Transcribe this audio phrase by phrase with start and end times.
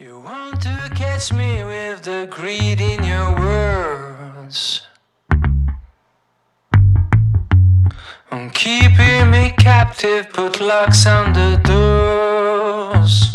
[0.00, 4.80] You want to catch me with the greed in your words.
[8.32, 13.30] I'm keeping me captive, put locks on the doors.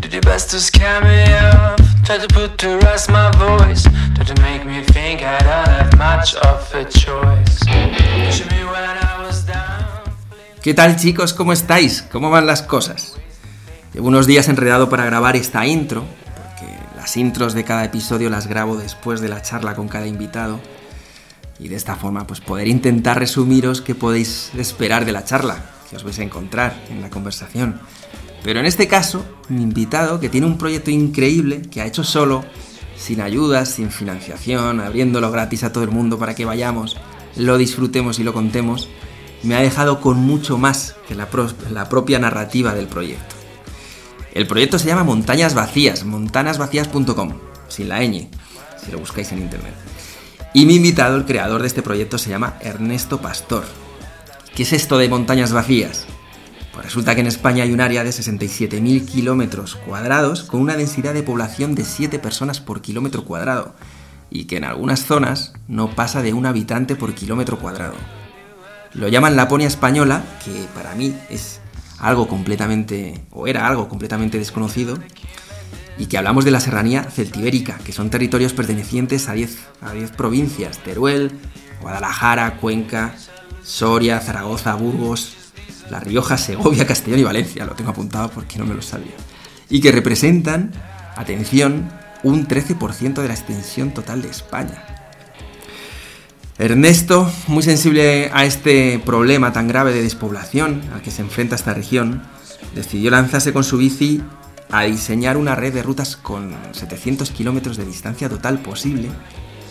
[0.00, 3.84] Did your best to scare me off, try to put to rest my voice,
[4.16, 7.60] try to make me think I don't have much of a choice.
[10.64, 11.32] ¿Qué tal chicos?
[11.32, 12.02] ¿Cómo estáis?
[12.10, 13.20] ¿Cómo van las cosas?
[13.94, 16.02] Llevo unos días enredado para grabar esta intro,
[16.34, 20.60] porque las intros de cada episodio las grabo después de la charla con cada invitado,
[21.60, 25.94] y de esta forma pues poder intentar resumiros qué podéis esperar de la charla, que
[25.94, 27.80] os vais a encontrar en la conversación.
[28.42, 32.44] Pero en este caso, mi invitado, que tiene un proyecto increíble, que ha hecho solo,
[32.96, 36.96] sin ayudas, sin financiación, abriéndolo gratis a todo el mundo para que vayamos,
[37.36, 38.88] lo disfrutemos y lo contemos,
[39.44, 43.36] me ha dejado con mucho más que la, pro- la propia narrativa del proyecto.
[44.34, 47.34] El proyecto se llama Montañas Vacías, montanasvacías.com,
[47.68, 48.28] sin la ñ,
[48.84, 49.74] si lo buscáis en internet.
[50.52, 53.64] Y mi invitado, el creador de este proyecto, se llama Ernesto Pastor.
[54.56, 56.06] ¿Qué es esto de montañas vacías?
[56.72, 61.14] Pues resulta que en España hay un área de 67.000 kilómetros cuadrados con una densidad
[61.14, 63.76] de población de 7 personas por kilómetro cuadrado
[64.30, 67.94] y que en algunas zonas no pasa de un habitante por kilómetro cuadrado.
[68.94, 71.60] Lo llaman Laponia española, que para mí es
[72.04, 74.98] algo completamente, o era algo completamente desconocido,
[75.96, 80.10] y que hablamos de la serranía celtibérica, que son territorios pertenecientes a 10, a 10
[80.10, 81.32] provincias, Teruel,
[81.80, 83.14] Guadalajara, Cuenca,
[83.62, 85.34] Soria, Zaragoza, Burgos,
[85.90, 89.14] La Rioja, Segovia, Castellón y Valencia, lo tengo apuntado porque no me lo sabía,
[89.70, 90.72] y que representan,
[91.16, 91.90] atención,
[92.22, 94.93] un 13% de la extensión total de España.
[96.56, 101.74] Ernesto, muy sensible a este problema tan grave de despoblación al que se enfrenta esta
[101.74, 102.22] región,
[102.76, 104.22] decidió lanzarse con su bici
[104.70, 109.08] a diseñar una red de rutas con 700 kilómetros de distancia total posible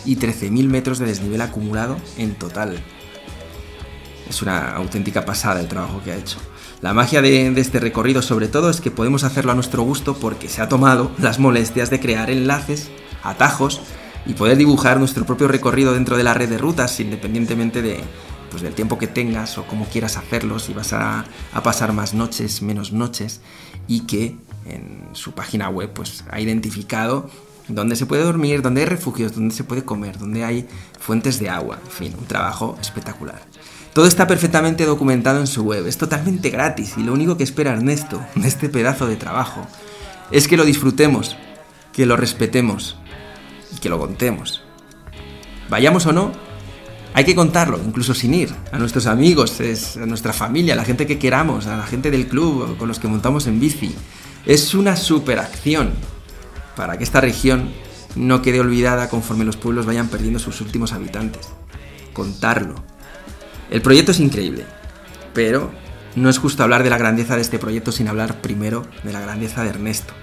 [0.04, 2.78] y 13.000 metros de desnivel acumulado en total.
[4.28, 6.36] Es una auténtica pasada el trabajo que ha hecho.
[6.82, 10.16] La magia de, de este recorrido sobre todo es que podemos hacerlo a nuestro gusto
[10.18, 12.90] porque se ha tomado las molestias de crear enlaces,
[13.22, 13.80] atajos
[14.26, 18.00] y poder dibujar nuestro propio recorrido dentro de la red de rutas independientemente de,
[18.50, 22.14] pues, del tiempo que tengas o cómo quieras hacerlo, si vas a, a pasar más
[22.14, 23.40] noches, menos noches
[23.88, 24.36] y que
[24.66, 27.28] en su página web pues, ha identificado
[27.68, 30.68] dónde se puede dormir, dónde hay refugios, dónde se puede comer, dónde hay
[30.98, 33.40] fuentes de agua, en fin, un trabajo espectacular.
[33.92, 37.72] Todo está perfectamente documentado en su web, es totalmente gratis y lo único que espera
[37.72, 39.66] Ernesto de este pedazo de trabajo
[40.30, 41.36] es que lo disfrutemos,
[41.92, 42.96] que lo respetemos
[43.80, 44.62] que lo contemos.
[45.68, 46.32] Vayamos o no,
[47.14, 51.06] hay que contarlo, incluso sin ir, a nuestros amigos, a nuestra familia, a la gente
[51.06, 53.94] que queramos, a la gente del club con los que montamos en bici.
[54.46, 55.92] Es una superacción
[56.76, 57.70] para que esta región
[58.16, 61.48] no quede olvidada conforme los pueblos vayan perdiendo sus últimos habitantes.
[62.12, 62.74] Contarlo.
[63.70, 64.64] El proyecto es increíble,
[65.32, 65.70] pero
[66.16, 69.20] no es justo hablar de la grandeza de este proyecto sin hablar primero de la
[69.20, 70.14] grandeza de Ernesto.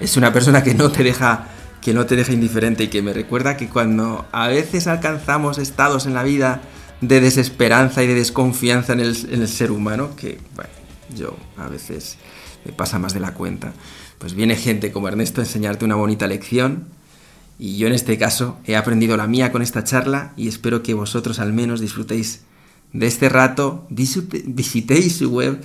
[0.00, 1.48] Es una persona que no te deja
[1.84, 6.06] que no te deja indiferente y que me recuerda que cuando a veces alcanzamos estados
[6.06, 6.62] en la vida
[7.02, 10.70] de desesperanza y de desconfianza en el, ser humano, que bueno,
[11.14, 12.16] yo a veces
[12.64, 13.74] me pasa más de la cuenta,
[14.16, 16.86] pues viene gente como Ernesto a enseñarte una bonita lección
[17.58, 20.94] y yo en este caso he aprendido la mía con esta charla y espero que
[20.94, 22.44] vosotros al menos disfrutéis
[22.94, 25.62] de este rato, visitéis su web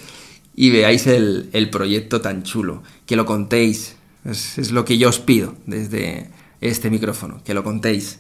[0.54, 3.96] y veáis el proyecto tan chulo, que lo contéis.
[4.30, 6.30] Es, es lo que yo os pido desde
[6.62, 8.20] este micrófono, que lo contéis.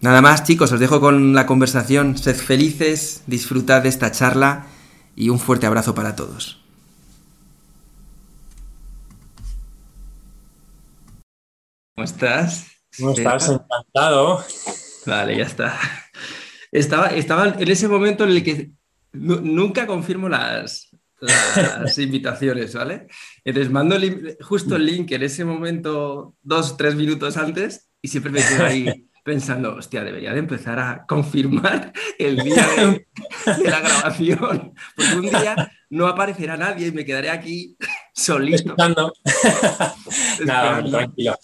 [0.00, 2.16] Nada más chicos, os dejo con la conversación.
[2.18, 4.66] Sed felices, disfrutad de esta charla
[5.14, 6.60] y un fuerte abrazo para todos.
[11.94, 12.66] ¿Cómo estás?
[12.98, 13.48] ¿Cómo estás?
[13.48, 14.44] Encantado.
[15.06, 15.78] Vale, ya está.
[16.70, 18.70] Estaba, estaba en ese momento en el que
[19.12, 20.88] nu- nunca confirmo las,
[21.22, 23.06] las invitaciones, ¿vale?
[23.44, 28.32] Entonces mando el justo el link en ese momento, dos, tres minutos antes, y siempre
[28.32, 33.06] me quedo ahí pensando, hostia, debería de empezar a confirmar el día de,
[33.62, 37.76] de la grabación, porque un día no aparecerá nadie y me quedaré aquí
[38.14, 38.74] solito.
[40.44, 41.38] Tranquilo.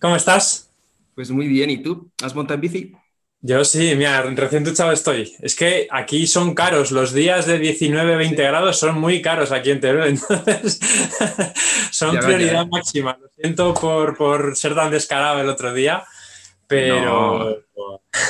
[0.00, 0.70] ¿Cómo estás?
[1.14, 2.10] Pues muy bien, ¿y tú?
[2.22, 2.92] ¿Has montado en bici?
[3.46, 5.30] Yo sí, mira, recién duchado estoy.
[5.40, 9.70] Es que aquí son caros, los días de 19, 20 grados son muy caros aquí
[9.70, 10.80] en Teruel, entonces
[11.90, 13.18] son Ya, prioridad máxima.
[13.20, 16.04] Lo siento por, por ser tan descarado el otro día,
[16.66, 17.62] pero...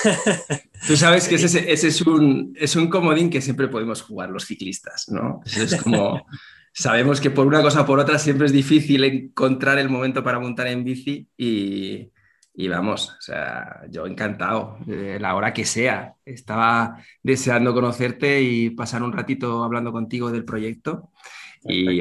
[0.88, 4.46] Tú sabes que ese, ese es, un, es un comodín que siempre podemos jugar los
[4.46, 5.42] ciclistas, ¿no?
[5.46, 6.26] Eso es como
[6.72, 10.40] sabemos que por una cosa o por otra siempre es difícil encontrar el momento para
[10.40, 12.10] montar en bici y,
[12.56, 16.14] y vamos, o sea, yo encantado, de la hora que sea.
[16.24, 21.10] Estaba deseando conocerte y pasar un ratito hablando contigo del proyecto.
[21.64, 22.00] Y,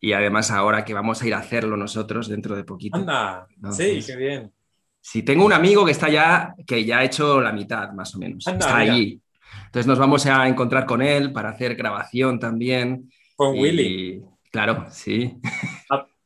[0.00, 2.98] y, además ahora que vamos a ir a hacerlo nosotros dentro de poquito.
[2.98, 4.52] Anda, sí, qué bien.
[5.00, 8.18] Sí, tengo un amigo que está ya, que ya ha hecho la mitad, más o
[8.18, 8.46] menos.
[8.46, 9.22] está allí.
[9.66, 13.10] Entonces nos vamos a encontrar con él para hacer grabación también.
[13.34, 14.22] Con Willy.
[14.50, 15.38] Claro, sí.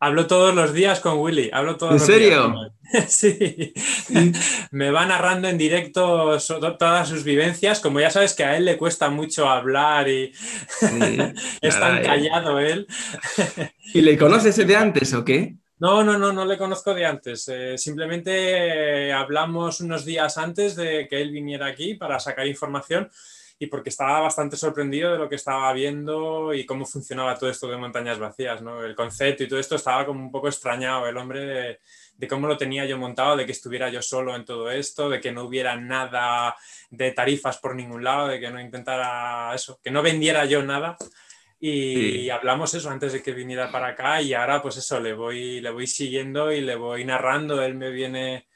[0.02, 1.50] Hablo todos los días con Willy.
[1.52, 2.72] Hablo todos ¿En los serio?
[3.06, 3.74] sí.
[4.70, 6.38] Me va narrando en directo
[6.78, 7.80] todas sus vivencias.
[7.80, 10.32] Como ya sabes que a él le cuesta mucho hablar y
[11.60, 12.86] es tan callado él.
[13.92, 15.56] ¿Y le conoces de antes o qué?
[15.78, 17.46] No, no, no, no le conozco de antes.
[17.48, 23.10] Eh, simplemente eh, hablamos unos días antes de que él viniera aquí para sacar información
[23.62, 27.68] y porque estaba bastante sorprendido de lo que estaba viendo y cómo funcionaba todo esto
[27.68, 28.82] de montañas vacías, ¿no?
[28.82, 31.78] El concepto y todo esto estaba como un poco extrañado el hombre
[32.16, 35.20] de, cómo lo tenía yo montado, de que estuviera yo solo en todo esto, de
[35.20, 36.56] que no hubiera nada
[36.88, 40.96] de tarifas por ningún lado, de que no intentara eso, que no vendiera yo nada.
[41.60, 45.60] Y, hablamos eso antes de que viniera para acá y ahora pues eso, le voy,
[45.60, 48.46] le voy siguiendo y le voy narrando, él me viene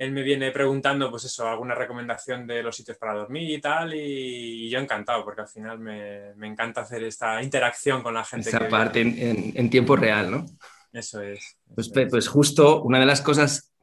[0.00, 3.92] él me viene preguntando, pues eso, alguna recomendación de los sitios para dormir y tal,
[3.92, 8.48] y, yo encantado, porque al final me, encanta hacer esta interacción con la gente.
[8.48, 10.46] Esa parte en, tiempo real, ¿no?
[10.90, 11.58] Eso es.
[11.74, 13.74] pues, pues justo una de las cosas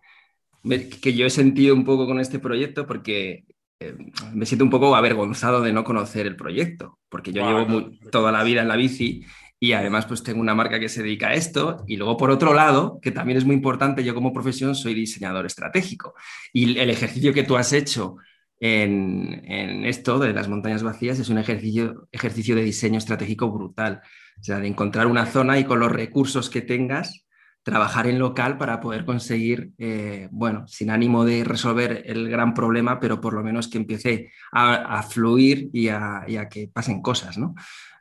[0.63, 3.45] que yo he sentido un poco con este proyecto, porque
[3.79, 3.95] eh,
[4.33, 8.43] me siento un poco avergonzado de no conocer el proyecto, porque yo llevo toda la
[8.43, 9.23] vida en la bici
[9.59, 11.83] y además pues tengo una marca que se dedica a esto.
[11.87, 15.45] Y luego por otro lado, que también es muy importante, yo como profesión soy diseñador
[15.45, 16.13] estratégico.
[16.53, 18.17] Y el ejercicio que tú has hecho
[18.59, 24.01] en, esto de las montañas vacías es un ejercicio, ejercicio de diseño estratégico brutal,
[24.39, 27.27] o sea, de encontrar una zona y con los recursos que tengas
[27.67, 32.97] trabajar en local para poder conseguir, eh, bueno, sin ánimo de resolver el gran problema,
[32.97, 37.55] pero por lo menos que empiece a, fluir y a, que pasen cosas, ¿no?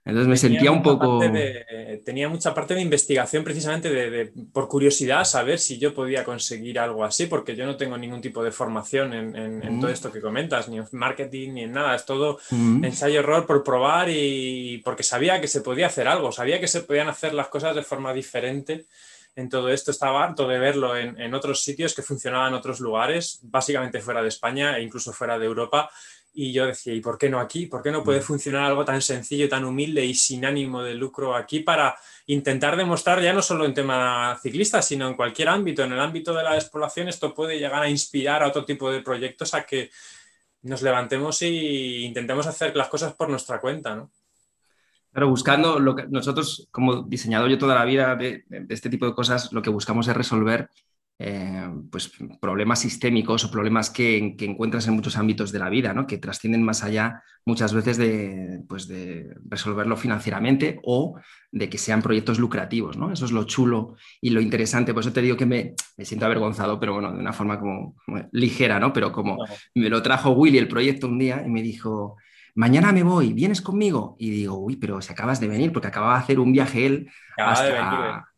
[0.06, 1.20] Entonces me sentía un poco...
[2.04, 7.04] tenía mucha parte de investigación precisamente de, por curiosidad saber si yo podía conseguir algo
[7.04, 10.78] así, porque yo no tengo ningún tipo de formación en, todo esto que comentas, ni
[10.78, 15.60] en marketing, ni en nada, es todo ensayo-error por probar y porque sabía que se
[15.60, 18.86] podía hacer algo, sabía que se podían hacer las cosas de forma diferente.
[19.34, 22.80] En todo esto estaba harto de verlo en, en otros sitios que funcionaban en otros
[22.80, 25.90] lugares, básicamente fuera de España e incluso fuera de Europa,
[26.38, 27.64] y yo decía, ¿y por qué no aquí?
[27.64, 28.24] ¿Por qué no puede mm.
[28.24, 31.96] funcionar algo tan sencillo, tan humilde y sin ánimo de lucro aquí para
[32.26, 36.34] intentar demostrar ya no solo en tema ciclista, sino en cualquier ámbito, en el ámbito
[36.34, 39.90] de la despoblación, esto puede llegar a inspirar a otro tipo de proyectos a que
[40.60, 44.10] nos levantemos e intentemos hacer las cosas por nuestra cuenta, ¿no?
[45.12, 49.06] Pero buscando lo que nosotros, como diseñador, yo toda la vida de, de este tipo
[49.06, 50.68] de cosas, lo que buscamos es resolver
[51.18, 56.06] eh, pues, problemas sistémicos o problemas que, encuentras en muchos ámbitos de la vida, ¿no?
[56.06, 61.18] que trascienden más allá muchas veces de, pues, de, resolverlo financieramente o
[61.50, 62.98] de que sean proyectos lucrativos.
[62.98, 63.12] ¿no?
[63.12, 64.92] Eso es lo chulo y lo interesante.
[64.92, 67.96] Por eso te digo que me, me siento avergonzado, pero bueno, de una forma como,
[68.32, 68.92] ligera, ¿no?
[68.92, 69.38] pero como
[69.74, 72.16] me lo trajo Willy el proyecto un día y me dijo,
[72.54, 74.16] mañana me voy, ¿vienes conmigo?
[74.18, 77.10] Y digo, uy, pero si acabas de venir, porque acababa de hacer un viaje él
[77.38, 78.28] hasta,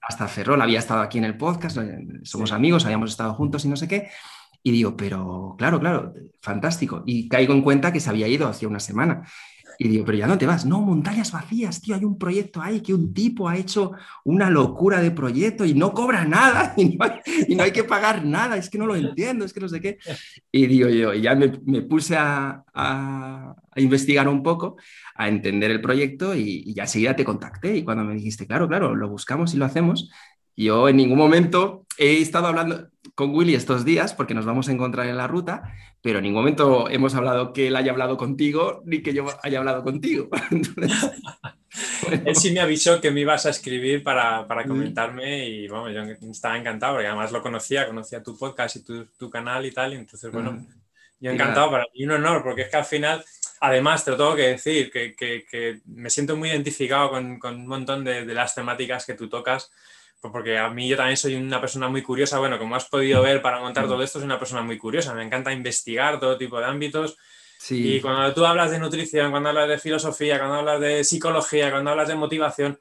[0.00, 3.68] hasta Ferrol había estado aquí en el podcast, eh, somos amigos, habíamos estado juntos y
[3.68, 4.08] no sé qué.
[4.62, 7.02] Y digo, pero claro, claro, fantástico.
[7.06, 9.22] Y caigo en cuenta que se había ido hacía una semana.
[9.78, 10.64] Y digo, pero ya no te vas.
[10.64, 13.92] No, montañas vacías, tío, hay un proyecto ahí que un tipo ha hecho
[14.24, 16.96] una locura de proyecto y no cobra nada y
[17.54, 18.56] no hay, que pagar nada.
[18.56, 19.98] Es que no lo entiendo, es que no sé qué.
[20.50, 21.48] Y digo yo, y ya me,
[21.82, 22.64] puse a,
[23.76, 24.76] investigar un poco,
[25.16, 27.76] a entender el proyecto y, y enseguida te contacté.
[27.76, 30.10] Y cuando me dijiste, claro, claro, lo buscamos y lo hacemos,
[30.56, 34.72] yo en ningún momento he estado hablando con Willy estos días porque nos vamos a
[34.72, 38.82] encontrar en la ruta, pero en ningún momento hemos hablado que él haya hablado contigo
[38.86, 40.28] ni que yo haya hablado contigo.
[42.24, 46.30] Él sí me avisó que me ibas a escribir para, para comentarme y bueno, yo
[46.30, 49.92] estaba encantado porque además lo conocía, conocía tu podcast y tu, tu canal y tal,
[49.92, 50.64] y entonces bueno,
[51.20, 53.22] yo encantado para mí un honor porque es que al final
[53.60, 57.54] Además, te lo tengo que decir, que, que, que me siento muy identificado con, con
[57.56, 59.72] un montón de, de, las temáticas que tú tocas,
[60.20, 63.22] pues porque a mí yo también soy una persona muy curiosa, bueno, como has podido
[63.22, 63.88] ver para montar mm.
[63.88, 67.16] todo esto, soy una persona muy curiosa, me encanta investigar todo tipo de ámbitos.
[67.70, 71.90] Y cuando tú hablas de nutrición, cuando hablas de filosofía, cuando hablas de psicología, cuando
[71.90, 72.78] hablas de motivación,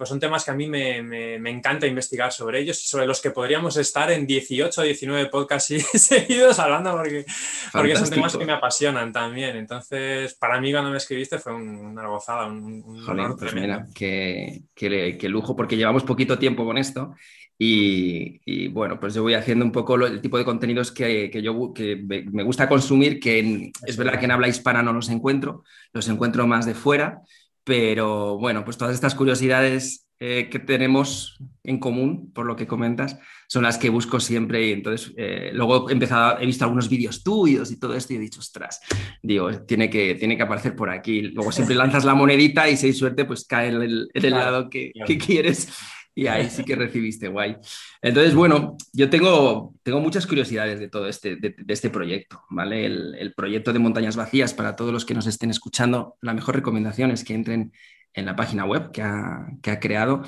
[0.00, 3.32] pues son temas que a mí me, encanta investigar sobre ellos y sobre los que
[3.32, 7.26] podríamos estar en 18 o 19 podcasts seguidos hablando porque,
[7.70, 9.56] porque son temas que me apasionan también.
[9.56, 15.28] Entonces, para mí cuando me escribiste fue una gozada, un, un pues mira, qué, qué,
[15.28, 17.14] lujo, porque llevamos poquito tiempo con esto
[17.58, 21.74] y, bueno, pues yo voy haciendo un poco el tipo de contenidos que, que yo
[21.74, 21.96] que
[22.32, 26.46] me gusta consumir, que es verdad que en habla hispana no los encuentro, los encuentro
[26.46, 27.20] más de fuera
[27.64, 33.18] pero bueno, pues todas estas curiosidades eh, que tenemos en común, por lo que comentas,
[33.48, 34.68] son las que busco siempre.
[34.68, 38.16] Y entonces, eh, luego he, empezado, he visto algunos vídeos tuyos y todo esto y
[38.16, 38.80] he dicho, ostras,
[39.22, 41.22] digo, tiene que, tiene que aparecer por aquí.
[41.22, 44.92] Luego siempre lanzas la monedita y si hay suerte, pues cae en el, lado que,
[45.06, 45.68] que quieres
[46.14, 47.56] y ahí sí que recibiste guay.
[48.02, 52.86] Entonces, bueno, yo tengo, tengo muchas curiosidades de todo este, de, este proyecto, ¿vale?
[52.86, 57.10] El, proyecto de Montañas Vacías, para todos los que nos estén escuchando, la mejor recomendación
[57.10, 57.72] es que entren
[58.12, 60.24] en la página web que ha, que ha creado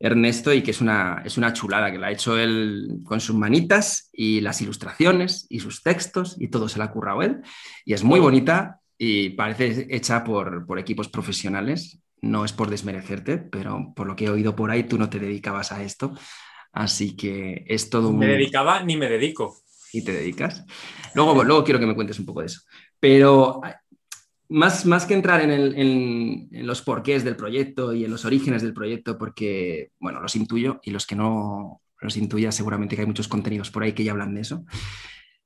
[0.00, 3.34] Ernesto y que es una, es una chulada, que la ha hecho él con sus
[3.34, 7.42] manitas y las ilustraciones y sus textos y todo se la ha currado él.
[7.84, 13.38] Y es muy bonita y parece hecha por, por equipos profesionales no es por desmerecerte,
[13.38, 16.12] pero por lo que he oído por ahí, tú no te dedicabas a esto.
[16.72, 18.18] Así que es todo un...
[18.18, 19.56] Me dedicaba ni me dedico.
[19.92, 20.64] ¿Y te dedicas?
[21.14, 22.60] Luego, luego quiero que me cuentes un poco de eso.
[23.00, 23.60] Pero
[24.48, 28.74] más, más que entrar en, en, los porqués del proyecto y en los orígenes del
[28.74, 33.28] proyecto, porque, bueno, los intuyo y los que no los intuya, seguramente que hay muchos
[33.28, 34.64] contenidos por ahí que ya hablan de eso.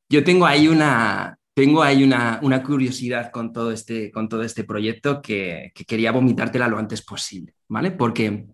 [0.09, 5.21] Yo tengo ahí una, tengo ahí una, curiosidad con todo este, con todo este proyecto
[5.21, 7.91] que, quería vomitártela lo antes posible, ¿vale?
[7.91, 8.47] Porque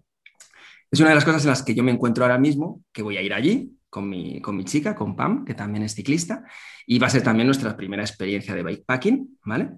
[0.90, 3.16] es una de las cosas en las que yo me encuentro ahora mismo, que voy
[3.16, 6.44] a ir allí con mi, con mi chica, con Pam, que también es ciclista,
[6.86, 9.70] y va a ser también nuestra primera experiencia de bikepacking, ¿vale?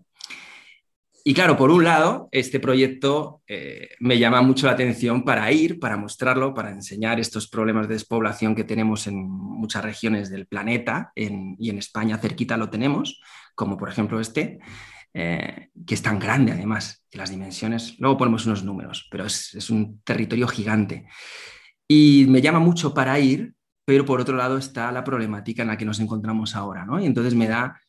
[1.22, 5.78] Y claro, por un lado, este proyecto eh, me llama mucho la atención para ir,
[5.78, 11.12] para mostrarlo, para enseñar estos problemas de despoblación que tenemos en muchas regiones del planeta
[11.14, 13.20] y en España cerquita lo tenemos,
[13.54, 14.60] como por ejemplo este,
[15.12, 19.68] eh, que es tan grande además, que las dimensiones, luego ponemos unos números, pero es,
[19.70, 21.06] un territorio gigante.
[21.88, 25.76] Y me llama mucho para ir, pero por otro lado está la problemática en la
[25.76, 27.00] que nos encontramos ahora, ¿no?
[27.00, 27.80] Y entonces me da,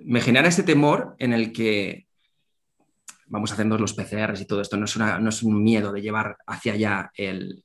[0.00, 2.06] me genera ese temor en el que
[3.32, 7.10] vamos haciendo los PCRs y todo esto, no es, un miedo de llevar hacia allá
[7.16, 7.64] el,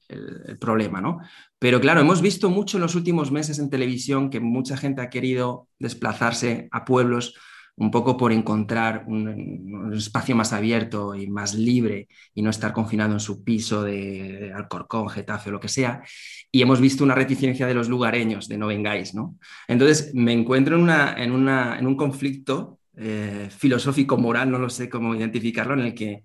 [0.62, 1.20] problema, ¿no?
[1.60, 5.10] Pero claro, hemos visto mucho en los últimos meses en televisión que mucha gente ha
[5.10, 7.36] querido desplazarse a pueblos
[7.76, 13.14] un poco por encontrar un, espacio más abierto y más libre y no estar confinado
[13.14, 16.02] en su piso de Alcorcón, Getafe o lo que sea.
[16.50, 19.36] Y hemos visto una reticencia de los lugareños de no vengáis, ¿no?
[19.68, 25.82] Entonces me encuentro en un conflicto eh, filosófico, moral, no lo sé cómo identificarlo, en
[25.82, 26.24] el que,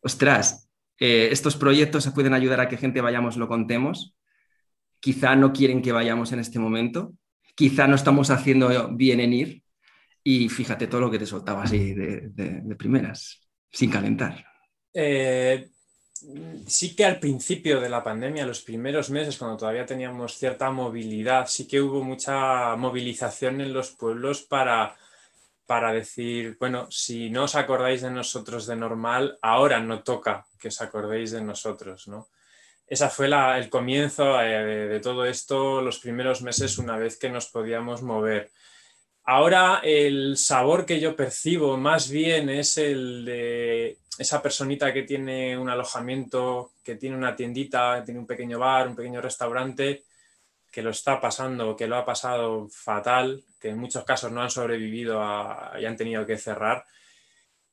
[0.00, 4.14] ostras, eh, estos proyectos se pueden ayudar a que gente vayamos, lo contemos.
[5.00, 7.14] Quizá no quieren que vayamos en este momento,
[7.54, 9.62] quizá no estamos haciendo bien en ir.
[10.22, 14.44] Y fíjate todo lo que te soltaba así de, primeras, sin calentar.
[14.92, 15.68] Eh,
[16.66, 21.46] sí que al principio de la pandemia, los primeros meses, cuando todavía teníamos cierta movilidad,
[21.46, 24.96] sí que hubo mucha movilización en los pueblos para
[25.66, 30.68] para decir, bueno, si no os acordáis de nosotros de normal, ahora no toca que
[30.68, 32.28] os acordéis de nosotros, ¿no?
[32.86, 37.48] Esa fue el comienzo eh, de, todo esto, los primeros meses, una vez que nos
[37.48, 38.50] podíamos mover.
[39.24, 45.58] Ahora el sabor que yo percibo más bien es el de esa personita que tiene
[45.58, 50.04] un alojamiento, que tiene una tiendita, que tiene un pequeño bar, un pequeño restaurante,
[50.70, 54.50] que lo está pasando, que lo ha pasado fatal, que en muchos casos no han
[54.50, 55.20] sobrevivido
[55.76, 56.84] y han tenido que cerrar.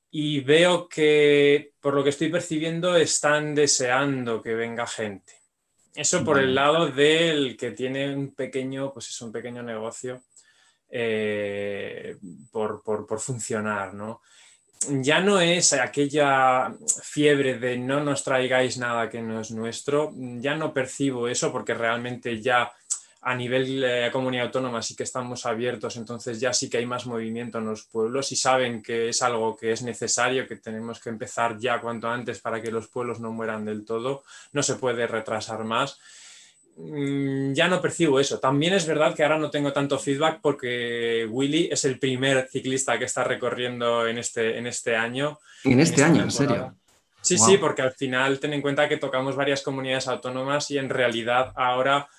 [0.09, 5.33] Y veo que, por lo que estoy percibiendo, están deseando que venga gente.
[5.95, 10.23] Eso por el lado del que tiene un pequeño, pues es un pequeño negocio
[10.89, 12.17] eh,
[12.51, 14.21] por, por, funcionar, ¿no?
[14.89, 16.73] Ya no es aquella
[17.03, 21.75] fiebre de no nos traigáis nada que no es nuestro, ya no percibo eso porque
[21.75, 22.71] realmente ya
[23.25, 27.05] a nivel eh, comunidad autónoma sí que estamos abiertos, entonces ya sí que hay más
[27.05, 31.09] movimiento en los pueblos y saben que es algo que es necesario, que tenemos que
[31.09, 35.07] empezar ya cuanto antes para que los pueblos no mueran del todo, no se puede
[35.07, 35.99] retrasar más.
[36.75, 38.39] Mm, ya no percibo eso.
[38.39, 42.99] También es verdad que ahora no tengo tanto feedback porque Willy es el primer ciclista
[42.99, 45.39] que está recorriendo en este, en este año.
[45.63, 46.75] En este año, en serio.
[47.21, 50.89] Sí, sí, porque al final ten en cuenta que tocamos varias comunidades autónomas y en
[50.89, 52.09] realidad ahora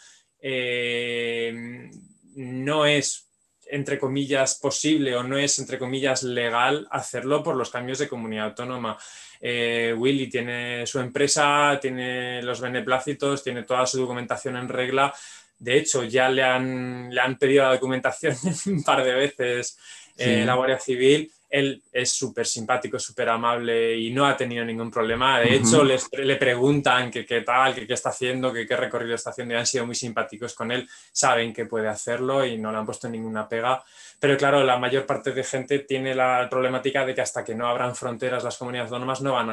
[0.47, 1.91] eh,
[2.35, 3.31] no es,
[3.67, 8.49] entre comillas, posible o no es, entre comillas, legal hacerlo por los cambios de comunidad
[8.49, 8.99] autónoma.
[9.41, 15.15] eh, Willy tiene su empresa, tiene los beneplácitos, tiene toda su documentación en regla.
[15.59, 18.37] De hecho, ya le han, le han pedido la documentación
[18.67, 19.79] un par de veces
[20.19, 24.91] eh, la Guardia Civil él es súper simpático, súper amable y no ha tenido ningún
[24.91, 25.41] problema.
[25.41, 29.67] De hecho, le preguntan qué tal, qué está haciendo, qué recorrido está haciendo y han
[29.67, 30.89] sido muy simpáticos con él.
[31.13, 33.83] Saben que puede hacerlo y no le han puesto ninguna pega.
[34.19, 37.69] Pero claro, la mayor parte de gente tiene la problemática de que hasta que no
[37.69, 39.51] abran fronteras las comunidades autónomas no van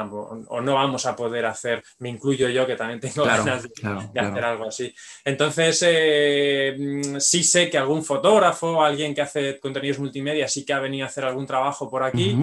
[0.48, 4.44] o no vamos a poder hacer, me incluyo yo que también tengo ganas de, hacer
[4.44, 4.94] algo así.
[5.24, 10.72] Entonces, eh, mm, sí sé que algún fotógrafo, alguien que hace contenidos multimedia, sí que
[10.72, 12.36] ha venido a hacer algún trabajo por aquí.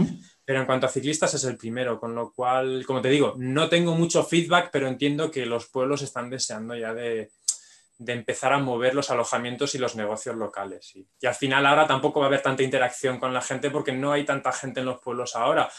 [0.45, 3.69] Pero en cuanto a ciclistas es el primero, con lo cual, como te digo, no
[3.69, 7.31] tengo mucho feedback, pero entiendo que los pueblos están deseando ya de,
[7.99, 10.95] de empezar a mover los alojamientos y los negocios locales.
[10.95, 13.91] Y, y, al final ahora tampoco va a haber tanta interacción con la gente porque
[13.91, 15.69] no hay tanta gente en los pueblos ahora.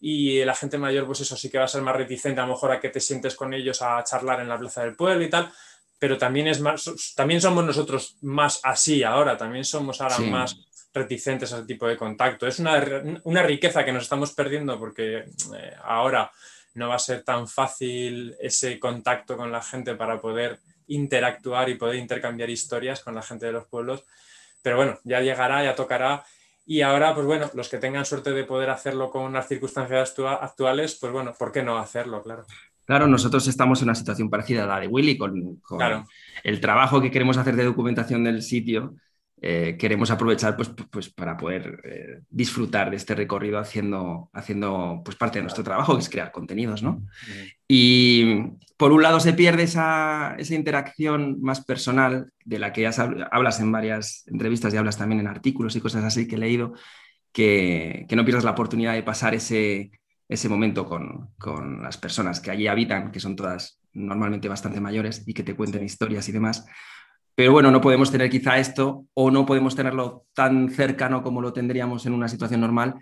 [0.00, 2.52] Y la gente mayor, pues eso sí que va a ser más reticente a lo
[2.52, 5.30] mejor a que te sientes con ellos a charlar en la plaza del pueblo y
[5.30, 5.50] tal,
[5.98, 11.52] pero también, es más, también somos nosotros más así ahora, también somos ahora más reticentes
[11.52, 12.46] a ese tipo de contacto.
[12.46, 12.82] Es una,
[13.24, 16.30] una riqueza que nos estamos perdiendo porque eh, ahora
[16.74, 21.74] no va a ser tan fácil ese contacto con la gente para poder interactuar y
[21.74, 24.04] poder intercambiar historias con la gente de los pueblos.
[24.62, 26.24] Pero bueno, ya llegará, ya tocará.
[26.66, 30.98] Y ahora, pues bueno, los que tengan suerte de poder hacerlo con las circunstancias actuales,
[31.00, 32.22] pues bueno, ¿por qué no hacerlo?
[32.22, 32.44] Claro.
[32.84, 35.60] Claro, nosotros estamos en una situación parecida a la de Willy, con,
[36.42, 38.94] el trabajo que queremos hacer de documentación del sitio
[39.40, 45.16] eh, queremos aprovechar pues, pues para poder eh, disfrutar de este recorrido haciendo, haciendo pues,
[45.16, 46.82] parte de nuestro trabajo, que es crear contenidos.
[46.82, 47.04] ¿no?
[47.68, 48.42] Y
[48.76, 52.90] por un lado se pierde esa, esa, interacción más personal de la que ya
[53.30, 56.72] hablas en varias entrevistas y hablas también en artículos y cosas así que he leído,
[57.32, 59.92] que, que no pierdas la oportunidad de pasar ese,
[60.28, 65.22] ese momento con, con, las personas que allí habitan, que son todas normalmente bastante mayores
[65.26, 66.66] y que te cuenten historias y demás,
[67.38, 71.52] pero bueno, no podemos tener quizá esto o no podemos tenerlo tan cercano como lo
[71.52, 72.96] tendríamos en una situación normal,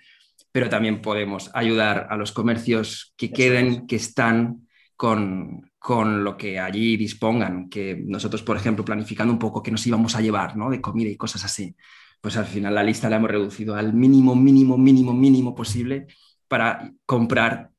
[0.53, 6.61] pero también podemos ayudar a los comercios que queden, que están con, con lo que
[6.61, 10.69] allí dispongan, que nosotros, por ejemplo, planificando un poco qué nos íbamos a llevar, ¿no?
[10.69, 11.75] De comida y cosas así,
[12.21, 16.09] pues al final la lista la hemos reducido al mínimo, mínimo, mínimo, mínimo posible
[16.47, 17.71] para comprar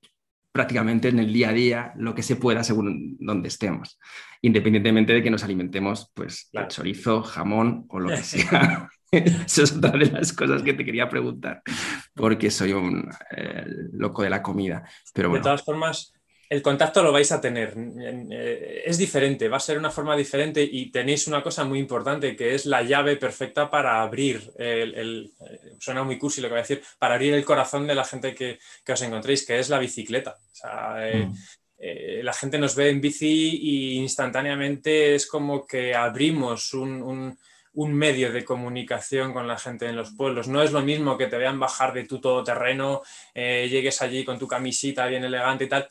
[0.58, 4.00] prácticamente en el día a día lo que se pueda según donde estemos,
[4.42, 8.90] independientemente de que nos alimentemos pues chorizo, jamón o lo que sea.
[9.12, 11.62] Esa es otra de las cosas que te quería preguntar,
[12.16, 14.84] porque soy un eh, loco de la comida.
[15.14, 16.12] Pero De todas formas,
[16.50, 17.74] el contacto lo vais a tener.
[18.32, 22.36] Eh, es diferente, va a ser una forma diferente y tenéis una cosa muy importante
[22.36, 26.60] que es la llave perfecta para abrir el, eh, suena muy cursi lo que voy
[26.60, 29.80] a decir, para abrir el corazón de la gente que, os encontréis, que es la
[29.80, 30.38] bicicleta.
[31.00, 32.24] Eh, mm.
[32.24, 37.38] la gente nos ve en bici y instantáneamente es como que abrimos un,
[37.74, 40.48] un medio de comunicación con la gente en los pueblos.
[40.48, 43.02] No es lo mismo que te vean bajar de tu todoterreno,
[43.36, 45.88] llegues allí con tu camisita bien elegante y tal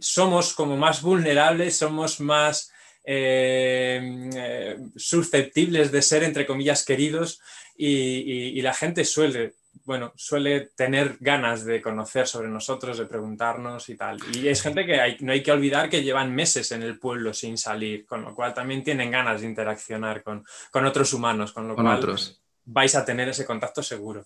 [0.00, 2.72] somos como más vulnerables, somos más
[3.06, 7.40] eh, eh, susceptibles de ser, entre comillas, queridos
[7.76, 13.96] y, la gente suele, bueno, suele tener ganas de conocer sobre nosotros, de preguntarnos y
[13.96, 14.18] tal.
[14.32, 17.58] Y es gente que no hay que olvidar que llevan meses en el pueblo sin
[17.58, 21.98] salir, con lo cual también tienen ganas de interaccionar con, otros humanos, con lo cual
[21.98, 22.40] otros.
[22.64, 24.24] vais a tener ese contacto seguro.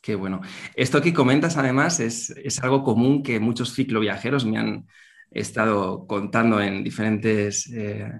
[0.00, 0.40] Qué bueno.
[0.76, 4.86] Esto que comentas además es, es algo común que muchos cicloviajeros me han,
[5.30, 8.10] he estado contando en diferentes eh,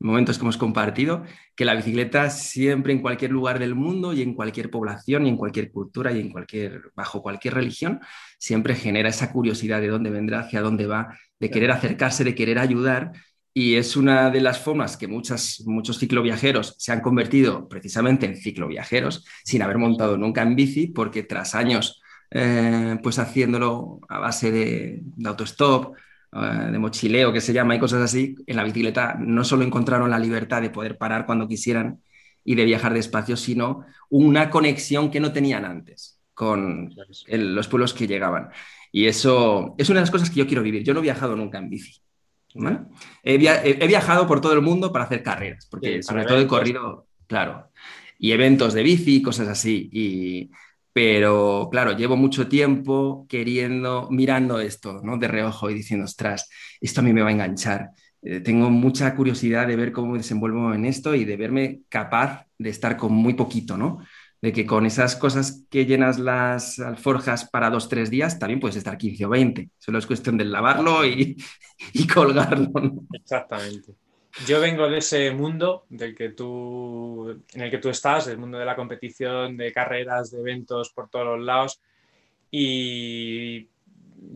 [0.00, 4.34] momentos que hemos compartido, que la bicicleta siempre en cualquier lugar del mundo y en
[4.34, 8.00] cualquier población y en cualquier cultura y en cualquier, bajo cualquier religión,
[8.38, 12.58] siempre genera esa curiosidad de dónde vendrá, hacia dónde va, de querer acercarse, de querer
[12.58, 13.12] ayudar.
[13.52, 18.36] Y es una de las formas que muchas, muchos cicloviajeros se han convertido precisamente en
[18.36, 24.50] cicloviajeros sin haber montado nunca en bici, porque tras años eh, pues haciéndolo a base
[24.52, 25.96] de, de autostop,
[26.32, 30.18] de mochileo que se llama y cosas así, en la bicicleta no solo encontraron la
[30.18, 32.00] libertad de poder parar cuando quisieran
[32.44, 36.94] y de viajar despacio, sino una conexión que no tenían antes con
[37.28, 38.50] los pueblos que llegaban.
[38.92, 40.82] Y eso es una de las cosas que yo quiero vivir.
[40.82, 42.00] Yo no he viajado nunca en bici.
[43.22, 47.70] He, viajado por todo el mundo para hacer carreras, porque sobre todo he corrido, claro,
[48.18, 49.88] y eventos de bici, cosas así.
[49.92, 50.50] Y,
[50.92, 55.18] pero claro, llevo mucho tiempo queriendo, mirando esto, ¿no?
[55.18, 56.48] De reojo y diciendo, ostras,
[56.80, 57.90] esto a mí me va a enganchar.
[58.22, 62.46] Eh, tengo mucha curiosidad de ver cómo me desenvuelvo en esto y de verme capaz
[62.58, 64.00] de estar con muy poquito, ¿no?
[64.42, 68.76] de que con esas cosas que llenas las alforjas para dos, tres días, también puedes
[68.76, 69.70] estar 15 o 20.
[69.78, 71.36] Solo es cuestión de lavarlo y,
[72.14, 72.70] colgarlo.
[73.12, 73.94] Exactamente.
[74.46, 78.58] Yo vengo de ese mundo del que tú, en el que tú estás, el mundo
[78.58, 81.80] de la competición, de carreras, de eventos por todos los lados,
[82.50, 83.68] y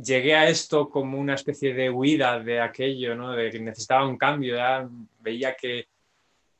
[0.02, 3.33] llegué a esto como una especie de huida de aquello, ¿no?
[3.33, 4.57] de que necesitaba un cambio,
[5.20, 5.87] veía que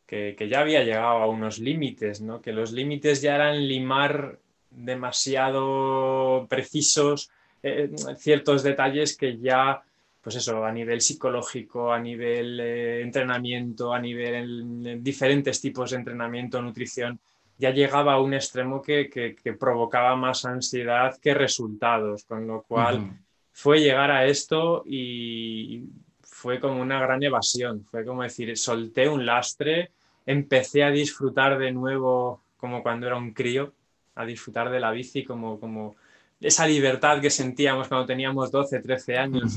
[0.07, 2.40] que, ya había llegado a unos límites, ¿no?
[2.40, 4.38] que los límites ya eran limar
[4.70, 7.31] demasiado precisos
[7.62, 9.83] eh, ciertos detalles que ya,
[10.24, 16.62] pues eso, a nivel psicológico, a nivel eh, entrenamiento, a nivel diferentes tipos de entrenamiento,
[16.62, 17.20] nutrición,
[17.58, 23.20] ya llegaba a un extremo que, provocaba más ansiedad que resultados, con lo cual
[23.52, 25.84] fue llegar a esto y
[26.22, 29.90] fue como una gran evasión, fue como decir, solté un lastre,
[30.24, 33.74] empecé a disfrutar de nuevo como cuando era un crío,
[34.14, 35.96] a disfrutar de la bici como, como
[36.44, 39.57] esa libertad que sentíamos cuando teníamos 12, 13 años.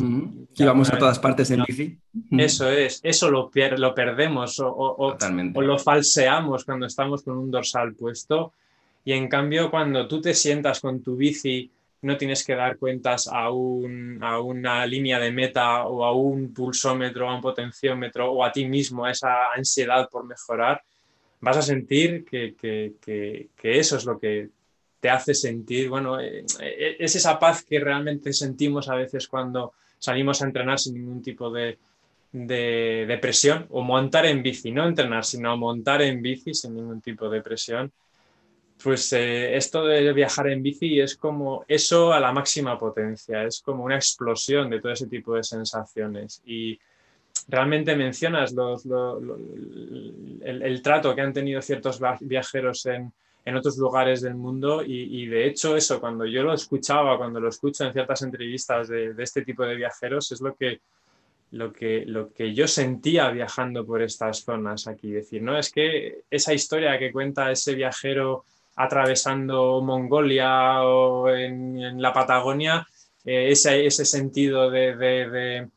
[0.55, 1.97] íbamos a todas partes en bici.
[2.31, 7.51] Eso es, eso lo, lo perdemos o, o, o, lo falseamos cuando estamos con un
[7.51, 8.53] dorsal puesto.
[9.05, 11.71] Y en cambio, cuando tú te sientas con tu bici
[12.01, 16.53] no tienes que dar cuentas a, un, a, una línea de meta o a un
[16.53, 20.81] pulsómetro, a un potenciómetro o a ti mismo, a esa ansiedad por mejorar,
[21.41, 22.93] vas a sentir que, que,
[23.55, 24.49] que, eso es lo que
[25.07, 29.71] te hace sentir, bueno, eh, eh, es esa paz que realmente sentimos a veces cuando
[29.97, 31.77] salimos a entrenar sin ningún tipo de,
[32.33, 37.29] de, presión o montar en bici, no entrenar, sino montar en bici sin ningún tipo
[37.29, 37.89] de presión
[38.83, 43.61] pues eh, esto de viajar en bici es como eso a la máxima potencia, es
[43.61, 46.41] como una explosión de todo ese tipo de sensaciones.
[46.45, 46.77] Y
[47.47, 48.53] realmente mencionas
[50.41, 53.13] el, trato que han tenido ciertos viajeros en,
[53.55, 57.85] otros lugares del mundo y, de hecho eso, cuando yo lo escuchaba, cuando lo escucho
[57.85, 60.81] en ciertas entrevistas de, este tipo de viajeros, es lo que,
[61.51, 65.11] lo que, lo que yo sentía viajando por estas zonas aquí.
[65.11, 68.43] Decir, no, es que esa historia que cuenta ese viajero
[68.77, 72.87] atravesando Mongolia o en, la Patagonia,
[73.25, 75.67] eh, ese, sentido de,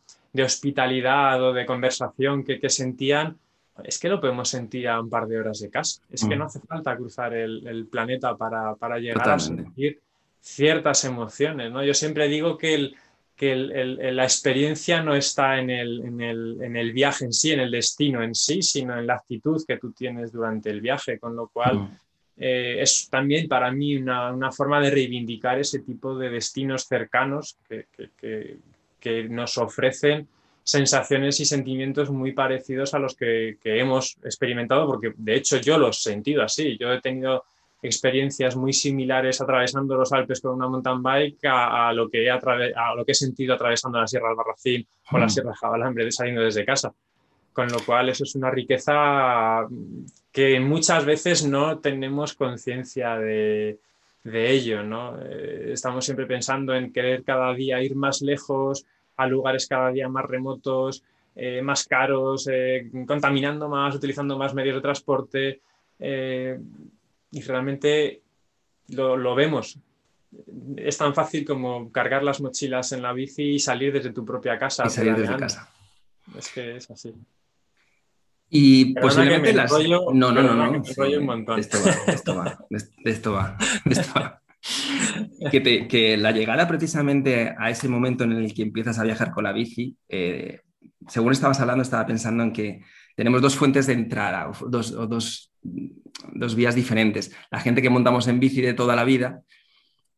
[0.44, 3.38] hospitalidad o de conversación que, sentían,
[3.84, 6.00] es que lo podemos sentir a un par de horas de casa.
[6.10, 6.38] Es que mm.
[6.38, 10.00] no hace falta cruzar el, planeta para, llegar a sentir
[10.40, 11.70] ciertas emociones.
[11.70, 11.84] ¿no?
[11.84, 12.92] Yo siempre digo que,
[13.40, 16.00] la experiencia no está en el,
[16.60, 19.78] en el, viaje en sí, en el destino en sí, sino en la actitud que
[19.78, 21.78] tú tienes durante el viaje, con lo cual...
[21.78, 21.98] Mm.
[22.42, 29.28] Eh, es también para mí una, forma de reivindicar ese tipo de destinos cercanos que,
[29.28, 30.26] nos ofrecen
[30.70, 36.06] sensaciones y sentimientos muy parecidos a los que, hemos experimentado, porque de hecho yo los
[36.06, 36.78] he sentido así.
[36.78, 37.44] Yo he tenido
[37.82, 42.94] experiencias muy similares atravesando los Alpes con una mountain bike a, lo, que he a
[42.94, 45.30] lo que he sentido atravesando la Sierra Albarracín o la hmm.
[45.30, 46.92] Sierra Jabalambre saliendo desde casa.
[47.52, 49.66] Con lo cual eso es una riqueza
[50.30, 53.80] que muchas veces no tenemos conciencia de,
[54.24, 55.20] ello, ¿no?
[55.20, 58.86] Eh, estamos siempre pensando en querer cada día ir más lejos,
[59.22, 61.02] a lugares cada día más remotos,
[61.34, 65.60] eh, más caros, eh, contaminando más, utilizando más medios de transporte.
[67.32, 68.22] y realmente
[68.88, 69.78] lo, vemos.
[70.76, 74.58] Es tan fácil como cargar las mochilas en la bici y salir desde tu propia
[74.58, 74.84] casa.
[74.86, 75.68] Y salir desde casa.
[76.36, 77.14] Es que es así.
[78.48, 79.70] Y posiblemente las.
[79.72, 80.82] no, no, no, no.
[80.82, 81.04] Esto
[81.84, 82.58] va, esto va,
[83.04, 84.39] esto va, esto va.
[85.50, 89.44] Que, que, la llegada precisamente a ese momento en el que empiezas a viajar con
[89.44, 90.60] la bici, eh,
[91.08, 92.82] según estabas hablando, estaba pensando en que
[93.16, 97.34] tenemos dos fuentes de entrada, dos, dos, dos vías diferentes.
[97.50, 99.42] La gente que montamos en bici de toda la vida,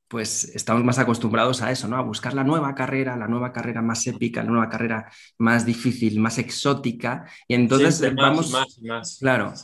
[0.08, 1.96] pues estamos más acostumbrados a eso, ¿no?
[1.96, 6.20] A buscar la nueva carrera, la nueva carrera más épica, la nueva carrera más difícil,
[6.20, 7.24] más exótica.
[7.48, 8.50] Y entonces vamos.
[8.50, 9.54] Más, más, claro.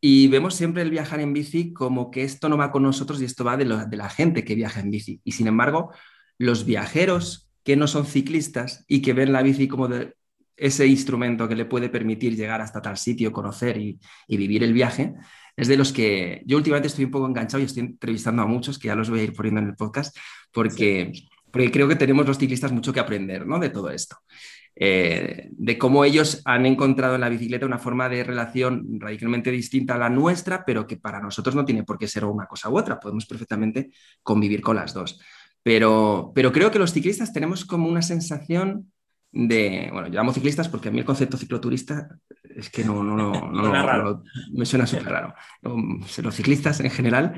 [0.00, 3.24] Y vemos siempre el viajar en bici como que esto no va con nosotros y
[3.24, 5.20] esto va de, de la gente que viaja en bici.
[5.24, 5.92] Y sin embargo,
[6.38, 9.88] los viajeros que no son ciclistas y que ven la bici como
[10.56, 14.72] ese instrumento que le puede permitir llegar hasta tal sitio, conocer y, y vivir el
[14.72, 15.14] viaje,
[15.58, 18.78] es de los que yo últimamente estoy un poco enganchado y estoy entrevistando a muchos,
[18.78, 20.16] que ya los voy a ir poniendo en el podcast,
[20.52, 21.12] porque,
[21.50, 23.58] porque creo que tenemos los ciclistas mucho que aprender ¿no?
[23.58, 24.16] de todo esto.
[24.80, 29.96] Eh, de cómo ellos han encontrado en la bicicleta una forma de relación radicalmente distinta
[29.96, 32.78] a la nuestra, pero que para nosotros no tiene por qué ser una cosa u
[32.78, 33.90] otra, podemos perfectamente
[34.22, 35.20] convivir con las dos.
[35.64, 38.92] Pero, pero creo que los ciclistas tenemos como una sensación
[39.32, 42.08] de, bueno, llamo ciclistas porque a mí el concepto cicloturista
[42.44, 45.34] es que no, no, no, no, me suena súper raro.
[45.60, 47.34] Los ciclistas en general,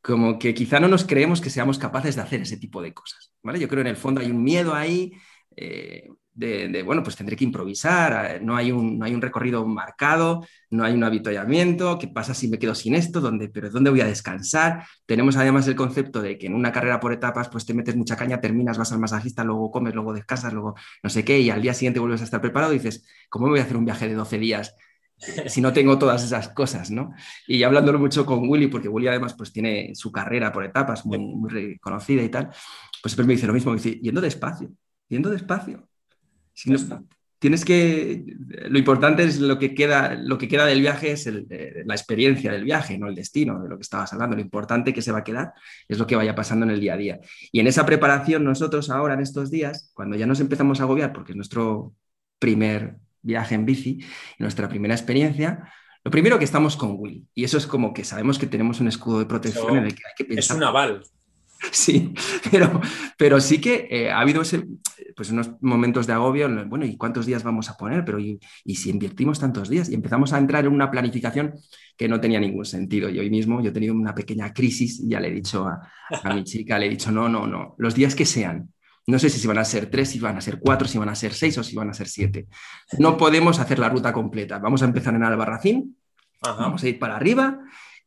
[0.00, 3.32] como que quizá no nos creemos que seamos capaces de hacer ese tipo de cosas,
[3.42, 3.58] ¿vale?
[3.58, 5.12] Yo creo en el fondo hay un miedo ahí,
[5.56, 10.44] eh, de, bueno, pues tendré que improvisar, no hay, un, no hay un recorrido marcado,
[10.70, 13.20] no hay un avituallamiento, ¿qué pasa si me quedo sin esto?
[13.20, 14.84] ¿Dónde, ¿Pero dónde voy a descansar?
[15.06, 18.16] Tenemos además el concepto de que en una carrera por etapas, pues te metes mucha
[18.16, 21.62] caña, terminas, vas al masajista, luego comes, luego descansas, luego no sé qué, y al
[21.62, 24.08] día siguiente vuelves a estar preparado y dices, ¿cómo me voy a hacer un viaje
[24.08, 24.74] de 12 días?
[25.46, 27.14] si no tengo todas esas cosas, ¿no?
[27.46, 31.18] Y hablándolo mucho con Willy, porque Willy además pues tiene su carrera por etapas muy,
[31.18, 32.50] muy reconocida y tal,
[33.02, 34.70] pues siempre me dice lo mismo, dice, yendo despacio,
[35.08, 35.88] yendo despacio,
[37.44, 38.24] tienes que,
[38.70, 42.50] lo importante es lo que queda, lo que queda del viaje es eh, la experiencia
[42.50, 44.34] del viaje, no el destino de lo que estabas hablando.
[44.34, 45.52] Lo importante que se va a quedar
[45.86, 47.20] es lo que vaya pasando en el día a día.
[47.52, 51.12] Y en esa preparación nosotros ahora en estos días, cuando ya nos empezamos a agobiar,
[51.12, 51.92] porque es nuestro
[52.38, 54.02] primer viaje en bici,
[54.38, 55.70] nuestra primera experiencia,
[56.02, 58.88] lo primero que estamos con Will, y eso es como que sabemos que tenemos un
[58.88, 60.56] escudo de protección en el que hay que pensar.
[60.56, 61.02] Es un aval.
[61.72, 62.12] Sí,
[62.50, 62.80] pero,
[63.16, 64.64] pero sí que eh, ha habido ese,
[65.16, 68.04] pues unos momentos de agobio, bueno, ¿y cuántos días vamos a poner?
[68.04, 69.88] Pero ¿y, si invertimos tantos días?
[69.88, 71.54] Y empezamos a entrar en una planificación
[71.96, 73.08] que no tenía ningún sentido.
[73.08, 75.80] Y hoy mismo yo he tenido una pequeña crisis y ya le he dicho a,
[76.22, 78.70] a mi chica, le he dicho, no, no, no, los días que sean.
[79.06, 81.14] No sé si van a ser tres, si van a ser cuatro, si van a
[81.14, 82.46] ser seis o si van a ser siete.
[82.98, 84.58] No podemos hacer la ruta completa.
[84.58, 85.98] Vamos a empezar en Albarracín,
[86.40, 87.60] vamos a ir para arriba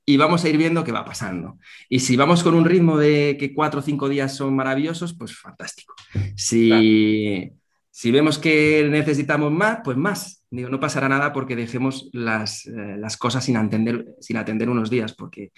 [0.09, 1.59] y vamos a ir viendo qué va pasando.
[1.89, 5.37] Y si vamos con un ritmo de que cuatro o cinco días son maravillosos, pues
[5.37, 5.93] fantástico.
[6.37, 7.51] Si,
[7.91, 10.45] si vemos que necesitamos más, pues más.
[10.49, 14.89] Digo, no pasará nada porque dejemos las, eh, las cosas sin atender, sin atender unos
[14.89, 15.51] días, porque,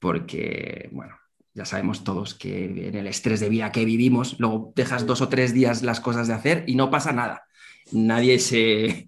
[0.00, 1.16] porque, bueno,
[1.54, 5.28] ya sabemos todos que en el estrés de vida que vivimos, luego dejas dos o
[5.28, 7.44] tres días las cosas de hacer y no pasa nada
[7.92, 9.06] nadie se,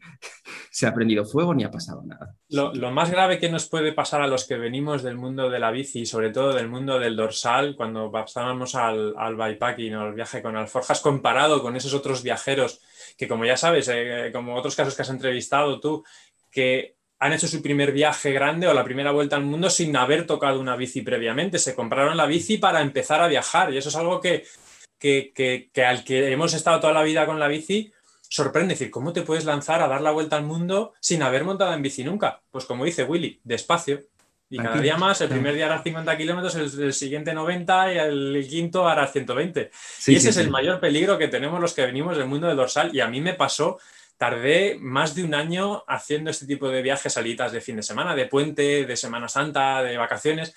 [0.70, 2.34] se, ha prendido fuego ni ha pasado nada.
[2.48, 5.70] Lo, más grave que nos puede pasar a los que venimos del mundo de la
[5.70, 10.42] bici sobre todo del mundo del dorsal, cuando pasábamos al, al bikepacking o al viaje
[10.42, 12.80] con alforjas, comparado con esos otros viajeros
[13.16, 16.04] que, como ya sabes, eh, como otros casos que has entrevistado tú,
[16.50, 20.26] que han hecho su primer viaje grande o la primera vuelta al mundo sin haber
[20.26, 21.58] tocado una bici previamente.
[21.58, 24.44] Se compraron la bici para empezar a viajar y eso es algo que,
[24.98, 25.32] que,
[25.70, 27.92] que al que hemos estado toda la vida con la bici,
[28.30, 31.74] sorprende decir, ¿cómo te puedes lanzar a dar la vuelta al mundo sin haber montado
[31.74, 32.40] en bici nunca?
[32.50, 34.00] Pues como dice Willy, despacio.
[34.48, 38.46] Y cada día más, el primer día harás 50 kilómetros, el, siguiente 90 y el,
[38.48, 39.70] quinto hará 120.
[40.08, 42.94] y ese es el mayor peligro que tenemos los que venimos del mundo del dorsal.
[42.94, 43.78] Y a mí me pasó,
[44.16, 48.16] tardé más de un año haciendo este tipo de viajes, salidas de fin de semana,
[48.16, 50.54] de puente, de Semana Santa, de vacaciones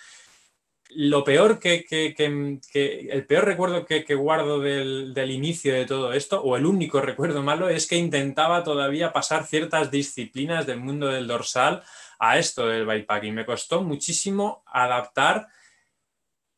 [0.96, 6.66] lo peor que, el peor recuerdo que, guardo del, inicio de todo esto, o el
[6.66, 11.84] único recuerdo malo, es que intentaba todavía pasar ciertas disciplinas del mundo del dorsal
[12.20, 13.34] a esto del bikepacking.
[13.34, 15.48] Me costó muchísimo adaptar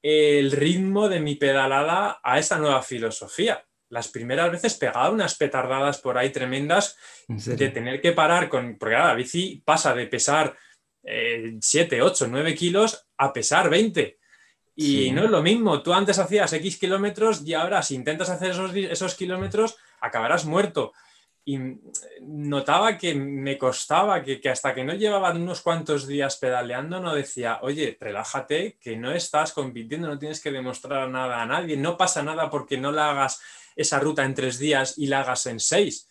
[0.01, 3.65] el ritmo de mi pedalada a esta nueva filosofía.
[3.89, 8.95] Las primeras veces pegaba unas petardadas por ahí tremendas de tener que parar con, porque
[8.95, 10.55] la bici pasa de pesar
[11.03, 14.19] 7, 8, 9 kilos a pesar 20.
[14.75, 18.51] Y no es lo mismo, tú antes hacías X kilómetros y ahora si intentas hacer
[18.51, 20.91] esos, esos kilómetros acabarás muerto.
[21.45, 21.59] Y
[22.21, 27.13] notaba que me costaba, que, que, hasta que no llevaban unos cuantos días pedaleando, no
[27.13, 31.97] decía, oye, relájate, que no estás compitiendo, no tienes que demostrar nada a nadie, no
[31.97, 33.41] pasa nada porque no la hagas
[33.75, 36.09] esa ruta en tres días y la hagas en seis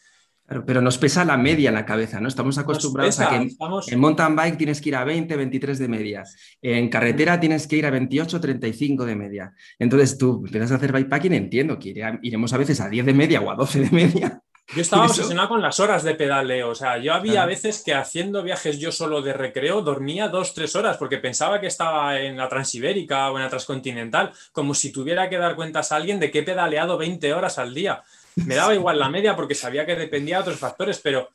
[0.66, 2.28] pero nos pesa la media en la cabeza, ¿no?
[2.28, 3.48] Estamos acostumbrados a que
[3.88, 6.24] en, mountain bike tienes que ir a 20, 23 de media.
[6.60, 9.54] En carretera tienes que ir a 28, 35 de media.
[9.78, 13.40] Entonces tú empiezas a hacer bikepacking, entiendo que iremos a veces a 10 de media
[13.40, 14.42] o a 12 de media.
[14.74, 16.70] Yo estaba obsesionado con las horas de pedaleo.
[16.70, 20.76] O sea, yo había veces que haciendo viajes yo solo de recreo dormía dos, tres
[20.76, 25.28] horas porque pensaba que estaba en la Transibérica o en la Transcontinental, como si tuviera
[25.28, 28.02] que dar cuentas a alguien de que he pedaleado 20 horas al día.
[28.36, 31.30] Me daba igual la media porque sabía que dependía de otros factores, pero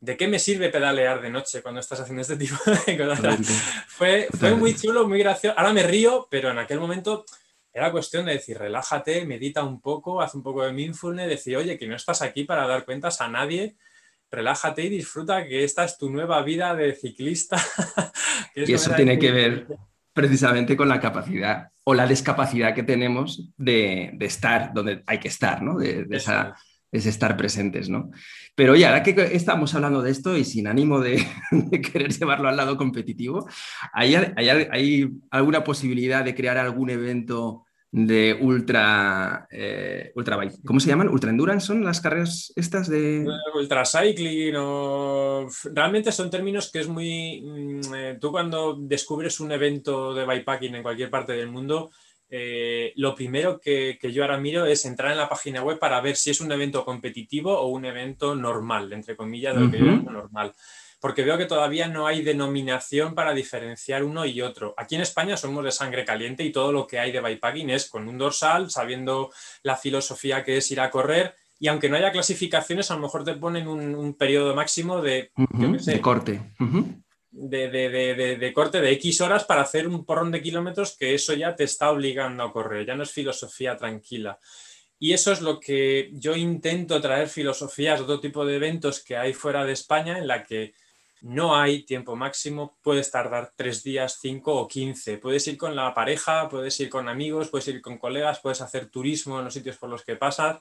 [0.00, 3.38] ¿de qué me sirve pedalear de noche cuando estás haciendo este tipo de cosas?
[3.88, 5.58] fue, fue muy chulo, muy gracioso.
[5.58, 7.24] Ahora me río, pero en aquel momento
[7.72, 11.78] era cuestión de decir, relájate, medita un poco, haz un poco de mindfulness, decir, oye,
[11.78, 13.76] que no estás aquí para dar cuentas a nadie,
[14.30, 17.56] relájate y disfruta que esta es tu nueva vida de ciclista.
[18.54, 19.66] y eso tiene que ver
[20.12, 25.62] precisamente con la capacidad o la discapacidad que tenemos de, estar donde hay que estar,
[25.62, 25.78] ¿no?
[25.78, 26.54] De, esa,
[26.92, 28.10] estar presentes, ¿no?
[28.54, 31.26] Pero oye, ahora que estamos hablando de esto y sin ánimo de,
[31.92, 33.48] querer llevarlo al lado competitivo,
[33.92, 40.64] ¿hay, hay, alguna posibilidad de crear algún evento de ultra, eh, ultra bike.
[40.64, 41.10] ¿Cómo se llaman?
[41.10, 43.26] ¿Ultra endurance son las carreras estas de...?
[43.54, 45.46] Ultra cycling o...
[45.64, 47.42] Realmente son términos que es muy...
[47.42, 51.90] Mm, eh, tú cuando descubres un evento de bikepacking en cualquier parte del mundo,
[52.30, 56.16] eh, lo primero que, yo ahora miro es entrar en la página web para ver
[56.16, 59.84] si es un evento competitivo o un evento normal, entre comillas, de lo que yo
[59.84, 60.54] normal
[61.02, 64.72] porque veo que todavía no hay denominación para diferenciar uno y otro.
[64.76, 67.90] Aquí en España somos de sangre caliente y todo lo que hay de bikepacking es
[67.90, 69.32] con un dorsal, sabiendo
[69.64, 71.34] la filosofía que es ir a correr.
[71.58, 75.32] Y aunque no haya clasificaciones, a lo mejor te ponen un, periodo máximo de,
[76.00, 76.40] corte.
[77.32, 81.64] de, corte de X horas para hacer un porrón de kilómetros que eso ya te
[81.64, 84.38] está obligando a correr, ya no es filosofía tranquila.
[85.00, 89.32] Y eso es lo que yo intento traer filosofías, otro tipo de eventos que hay
[89.32, 90.74] fuera de España en la que
[91.22, 95.18] no hay tiempo máximo, puedes tardar tres días, cinco o quince.
[95.18, 98.90] Puedes ir con la pareja, puedes ir con amigos, puedes ir con colegas, puedes hacer
[98.90, 100.60] turismo en los sitios por los que pasas.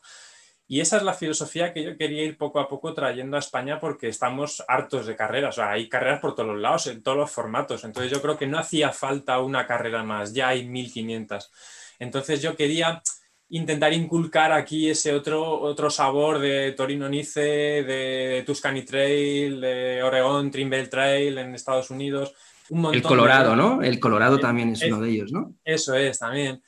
[0.68, 3.80] Y esa es la filosofía que yo quería ir poco a poco trayendo a España
[3.80, 5.56] porque estamos hartos de carreras.
[5.56, 7.84] O sea, hay carreras por todos los lados, en todos los formatos.
[7.84, 11.52] Entonces yo creo que no hacía falta una carrera más, ya hay 1500.
[12.00, 13.02] Entonces yo quería
[13.52, 20.50] intentar inculcar aquí ese otro, otro sabor de Torino Nice, de Tuscany Trail, de Oregon
[20.50, 22.34] Trimble Trail en Estados Unidos.
[22.70, 23.82] el Colorado, ¿no?
[23.82, 25.54] El Colorado también es, uno de ellos, ¿no?
[25.64, 26.62] Eso es, también.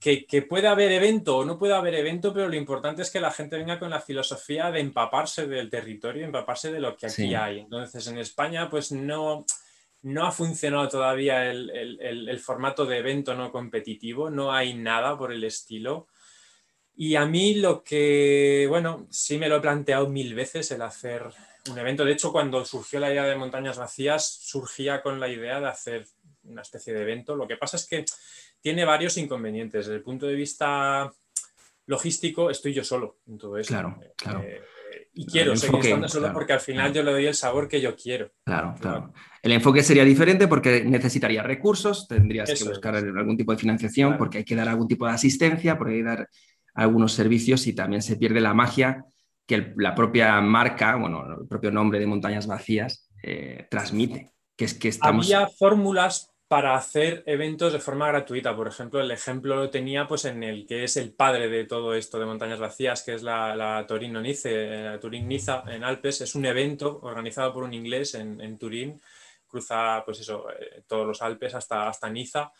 [0.00, 3.20] Que, que puede haber evento o no puede haber evento, pero lo importante es que
[3.20, 7.34] la gente venga con la filosofía de empaparse del territorio, empaparse de lo que aquí
[7.36, 7.60] hay.
[7.60, 9.46] Entonces, en España, pues no,
[10.02, 15.44] no ha funcionado todavía el, formato de evento no competitivo, no hay nada por el
[15.44, 16.08] estilo.
[16.96, 21.26] Y a mí lo que, bueno, sí me lo he planteado mil veces el hacer
[21.70, 22.04] un evento.
[22.04, 26.06] De hecho, cuando surgió la idea de Montañas Vacías, surgía con la idea de hacer
[26.44, 27.36] una especie de evento.
[27.36, 28.04] Lo que pasa es que
[28.60, 29.86] tiene varios inconvenientes.
[29.86, 31.10] Desde el punto de vista
[31.86, 33.68] logístico, estoy yo solo en todo eso.
[33.68, 34.40] Claro, claro.
[34.40, 34.62] Eh,
[35.12, 37.96] y quiero seguir estando solo porque al final yo le doy el sabor que yo
[37.96, 38.30] quiero.
[38.44, 39.12] Claro, claro.
[39.42, 44.38] El enfoque sería diferente porque necesitaría recursos, tendrías que buscar algún tipo de financiación porque
[44.38, 46.28] hay que dar algún tipo de asistencia, porque hay que dar
[46.74, 49.04] algunos servicios y también se pierde la magia
[49.46, 54.30] que la propia marca, bueno, el propio nombre de Montañas Vacías eh, transmite.
[54.56, 55.26] Que es que estamos...
[55.26, 58.56] Había fórmulas para hacer eventos de forma gratuita.
[58.56, 61.94] Por ejemplo, el ejemplo lo tenía pues, en el que es el padre de todo
[61.94, 66.22] esto de montañas vacías, que es la, la Torino Nice, la Turín Niza en Alpes.
[66.22, 69.00] Es un evento organizado por un inglés en, Turín,
[69.46, 72.50] cruza pues eso, eh, todos los Alpes hasta, hasta Niza.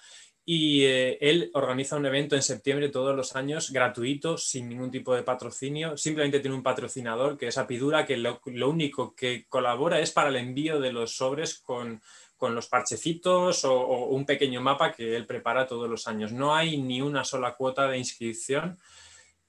[0.44, 5.14] Y eh, él organiza un evento en septiembre todos los años gratuito, sin ningún tipo
[5.14, 5.96] de patrocinio.
[5.96, 10.36] Simplemente tiene un patrocinador que es Apidura, que lo, único que colabora es para el
[10.36, 12.00] envío de los sobres con,
[12.36, 16.32] con los parchecitos o, un pequeño mapa que él prepara todos los años.
[16.32, 18.78] No hay ni una sola cuota de inscripción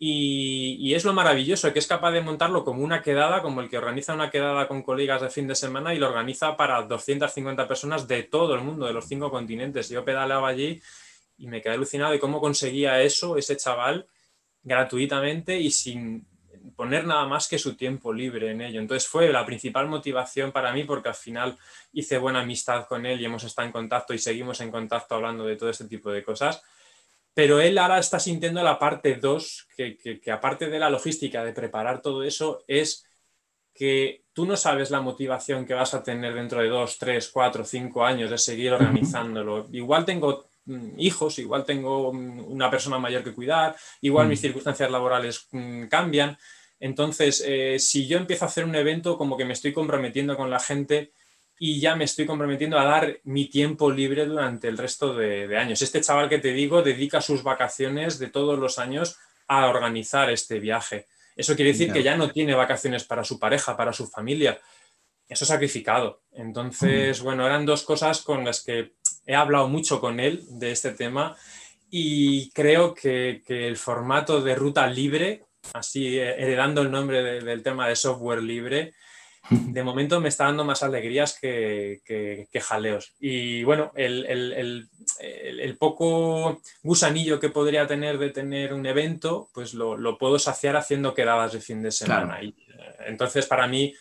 [0.03, 3.77] y, es lo maravilloso, que es capaz de montarlo como una quedada, como el que
[3.77, 8.07] organiza una quedada con colegas de fin de semana y lo organiza para 250 personas
[8.07, 9.89] de todo el mundo, de los cinco continentes.
[9.89, 10.81] Yo pedaleaba allí
[11.37, 14.07] y me quedé alucinado de cómo conseguía eso ese chaval
[14.63, 16.25] gratuitamente y sin
[16.75, 18.81] poner nada más que su tiempo libre en ello.
[18.81, 21.59] Entonces fue la principal motivación para mí porque al final
[21.93, 25.45] hice buena amistad con él y hemos estado en contacto y seguimos en contacto hablando
[25.45, 26.63] de todo este tipo de cosas.
[27.33, 32.01] Pero él ahora está sintiendo la parte 2, que, aparte de la logística, de preparar
[32.01, 33.05] todo eso, es
[33.73, 37.63] que tú no sabes la motivación que vas a tener dentro de dos, tres, cuatro,
[37.63, 39.67] cinco años de seguir organizándolo.
[39.71, 44.91] Igual tengo mm, hijos, igual tengo mm, una persona mayor que cuidar, igual mis circunstancias
[44.91, 46.37] laborales mm, cambian.
[46.81, 50.49] Entonces, eh, si yo empiezo a hacer un evento, como que me estoy comprometiendo con
[50.49, 51.13] la gente
[51.63, 55.79] y ya me estoy comprometiendo a dar mi tiempo libre durante el resto de, años.
[55.83, 60.59] Este chaval que te digo dedica sus vacaciones de todos los años a organizar este
[60.59, 61.05] viaje.
[61.35, 64.59] Eso quiere decir que ya no tiene vacaciones para su pareja, para su familia.
[65.29, 66.23] Eso es sacrificado.
[66.31, 68.93] Entonces, bueno, eran dos cosas con las que
[69.27, 71.37] he hablado mucho con él de este tema
[71.91, 77.63] y creo que, que el formato de ruta libre así eh, heredando el nombre del
[77.63, 78.93] tema de software libre,
[79.49, 83.13] de momento me está dando más alegrías que, jaleos.
[83.19, 84.87] Y bueno, el,
[85.79, 91.53] poco gusanillo que podría tener de tener un evento, pues lo, puedo saciar haciendo quedadas
[91.53, 92.43] de fin de semana.
[92.43, 93.93] Y, eh, entonces, para mí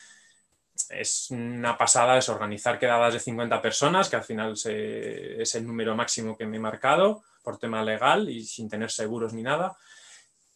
[0.88, 5.94] es una pasada es organizar quedadas de 50 personas, que al final es el número
[5.94, 9.76] máximo que me he marcado por tema legal y sin tener seguros ni nada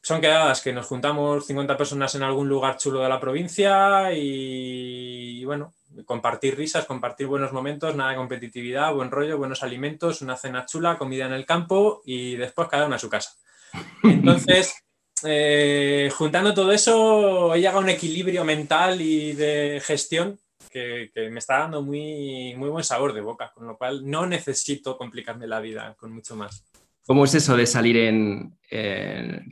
[0.04, 5.42] son quedadas que nos juntamos 50 personas en algún lugar chulo de la provincia y,
[5.46, 5.72] bueno,
[6.04, 10.98] compartir risas, compartir buenos momentos, nada de competitividad, buen rollo, buenos alimentos, una cena chula,
[10.98, 13.30] comida en el campo y después cada uno a su casa.
[14.02, 14.74] Entonces,
[15.22, 20.38] eh, juntando todo eso, he llegado a un equilibrio mental y de gestión
[20.70, 24.98] que, me está dando muy, muy buen sabor de boca, con lo cual no necesito
[24.98, 26.62] complicarme la vida con mucho más.
[27.06, 28.56] ¿Cómo es eso de salir en,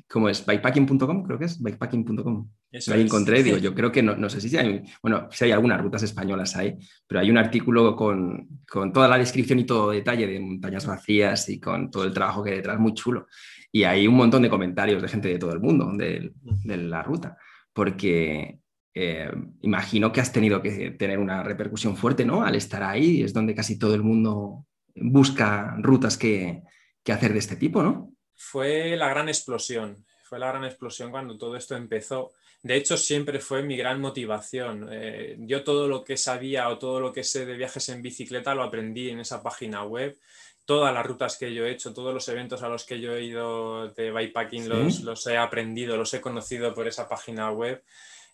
[0.09, 0.44] ¿cómo es?
[0.46, 2.48] Bikepacking.com, creo que es, bikepacking.com.
[2.90, 5.78] Ahí encontré, digo, yo creo que no, no, sé si hay, bueno, si hay algunas
[5.78, 6.74] rutas españolas ahí,
[7.07, 11.50] pero hay un artículo con, con, toda la descripción y todo detalle de montañas vacías
[11.50, 13.26] y con todo el trabajo que hay detrás, muy chulo.
[13.70, 17.03] Y hay un montón de comentarios de gente de todo el mundo de, de la
[17.03, 17.36] ruta,
[17.74, 18.61] porque
[18.94, 19.30] eh,
[19.61, 22.42] imagino que has tenido que tener una repercusión fuerte, ¿no?
[22.42, 26.62] Al estar ahí, es donde casi todo el mundo busca rutas que,
[27.03, 28.12] que hacer de este tipo, ¿no?
[28.34, 32.32] Fue la gran explosión, fue la gran explosión cuando todo esto empezó.
[32.62, 34.88] De hecho, siempre fue mi gran motivación.
[34.90, 38.55] Eh, yo todo lo que sabía o todo lo que sé de viajes en bicicleta
[38.55, 40.16] lo aprendí en esa página web.
[40.64, 43.24] Todas las rutas que yo he hecho, todos los eventos a los que yo he
[43.24, 47.82] ido de bikepacking los, los he aprendido, los he conocido por esa página web.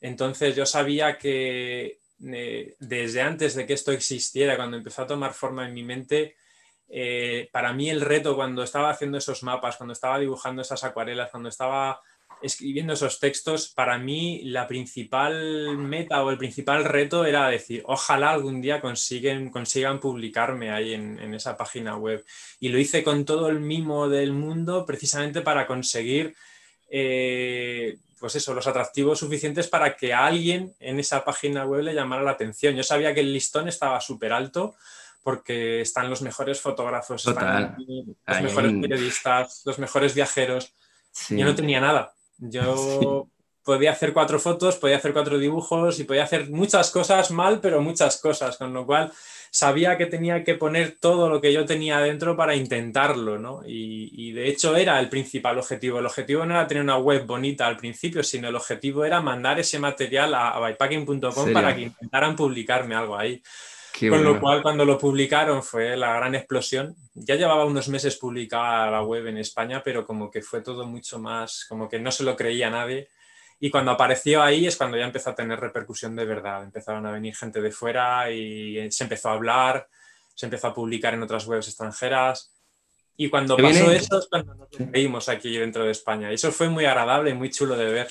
[0.01, 5.33] Entonces yo sabía que eh, desde antes de que esto existiera, cuando empezó a tomar
[5.33, 6.37] forma en mi mente,
[6.89, 11.31] eh, para mí el reto cuando estaba haciendo esos mapas, cuando estaba dibujando esas acuarelas,
[11.31, 12.01] cuando estaba
[12.41, 18.31] escribiendo esos textos, para mí la principal meta o el principal reto era decir, ojalá
[18.31, 22.25] algún día consigan publicarme ahí en, esa página web.
[22.61, 26.35] Y lo hice con todo el mimo del mundo precisamente para conseguir,
[26.91, 32.23] eh, pues eso, los atractivos suficientes para que alguien en esa página web le llamara
[32.23, 32.77] la atención.
[32.77, 34.77] Yo sabía que el listón estaba súper alto
[35.23, 37.77] porque están los mejores fotógrafos, están
[38.27, 40.73] los mejores periodistas, los mejores viajeros.
[41.31, 42.13] Yo no tenía nada.
[42.39, 43.29] Yo
[43.69, 47.83] podía hacer cuatro fotos, podía hacer cuatro dibujos y podía hacer muchas cosas mal, pero
[47.83, 49.13] muchas cosas, con lo cual
[49.51, 53.61] sabía que tenía que poner todo lo que yo tenía dentro para intentarlo, ¿no?
[53.67, 55.99] Y, de hecho era el principal objetivo.
[55.99, 59.59] El objetivo no era tener una web bonita al principio, sino el objetivo era mandar
[59.59, 63.43] ese material a, a bypacking.com para que intentaran publicarme algo ahí.
[64.09, 66.95] Con lo cual, cuando lo publicaron fue la gran explosión.
[67.15, 71.19] Ya llevaba unos meses publicada la web en España, pero como que fue todo mucho
[71.19, 73.09] más, como que no se lo creía nadie.
[73.61, 76.63] Y cuando apareció ahí es cuando ya empezó a tener repercusión de verdad.
[76.63, 79.89] Empezaron a venir gente de fuera y se empezó a hablar,
[80.35, 82.53] se empezó a publicar en otras webs extranjeras.
[83.17, 86.31] Y cuando pasó eso es cuando nos veíamos aquí dentro de España.
[86.31, 88.09] Y eso fue muy agradable y muy chulo de ver.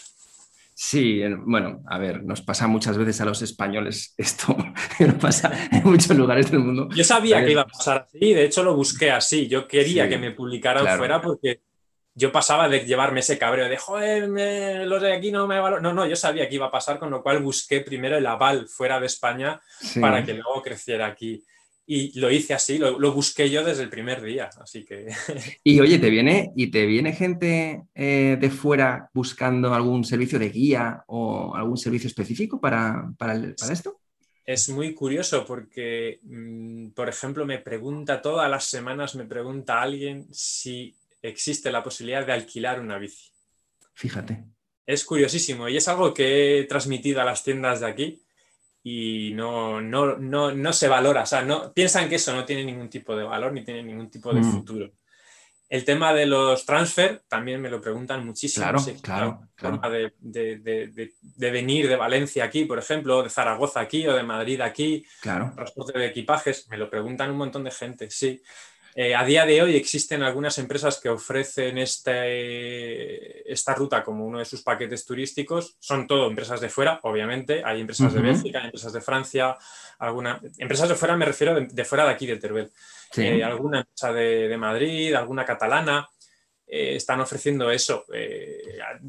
[0.80, 4.56] Sí, bueno, a ver, nos pasa muchas veces a los españoles esto,
[5.00, 6.88] nos pasa en muchos lugares del mundo.
[6.96, 10.20] Yo sabía que iba a pasar así, de hecho lo busqué así, yo quería que
[10.20, 11.62] me publicaran fuera porque
[12.14, 14.30] yo pasaba de llevarme ese cabreo de, joder,
[14.88, 15.82] los de aquí no me valoran.
[15.82, 18.68] No, no, yo sabía que iba a pasar, con lo cual busqué primero el aval
[18.68, 19.60] fuera de España
[20.00, 21.44] para que luego creciera aquí
[21.90, 25.08] y lo hice así, lo, busqué yo desde el primer día, así que...
[25.64, 30.50] Y oye, ¿te viene, y te viene gente eh, de fuera buscando algún servicio de
[30.50, 33.36] guía o algún servicio específico para, para,
[33.72, 34.02] esto?
[34.46, 40.28] Es muy curioso porque, mm, por ejemplo, me pregunta todas las semanas, me pregunta alguien
[40.34, 43.32] si existe la posibilidad de alquilar una bici.
[43.94, 44.44] Fíjate.
[44.86, 48.22] Es curiosísimo y es algo que he transmitido a las tiendas de aquí
[48.90, 52.64] y no, no, no, no, se valora, o sea, no, piensan que eso no tiene
[52.64, 54.52] ningún tipo de valor ni tiene ningún tipo de mm.
[54.52, 54.92] futuro.
[55.68, 58.66] El tema de los transfer también me lo preguntan muchísimo.
[59.02, 64.08] Claro, claro, De, de, de, venir de Valencia aquí, por ejemplo, o de Zaragoza aquí,
[64.08, 65.52] o de Madrid aquí, claro.
[65.54, 68.42] transporte de equipajes, me lo preguntan un montón de gente, sí.
[69.00, 74.40] Eh, a día de hoy existen algunas empresas que ofrecen este, esta ruta como uno
[74.40, 75.78] de sus paquetes turísticos.
[75.80, 77.62] Son todo empresas de fuera, obviamente.
[77.64, 79.56] Hay empresas de Bélgica, hay empresas de Francia,
[80.00, 80.42] alguna...
[80.58, 82.72] empresas de fuera me refiero de, fuera de aquí de Teruel.
[83.18, 86.10] Eh, alguna empresa de, Madrid, alguna catalana.
[86.66, 88.04] Eh, están ofreciendo eso.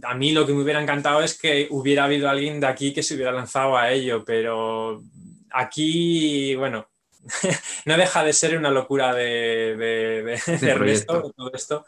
[0.02, 3.02] a, mí lo que me hubiera encantado es que hubiera habido alguien de aquí que
[3.02, 5.02] se hubiera lanzado a ello, pero
[5.50, 6.90] aquí, bueno,
[7.84, 11.84] no deja de ser una locura de, de, todo esto.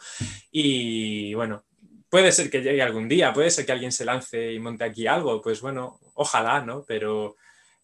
[0.51, 1.65] Y bueno,
[2.09, 5.07] puede ser que llegue algún día, puede ser que alguien se lance y monte aquí
[5.07, 6.85] algo, pues bueno, ojalá, ¿no?
[6.87, 7.37] Pero.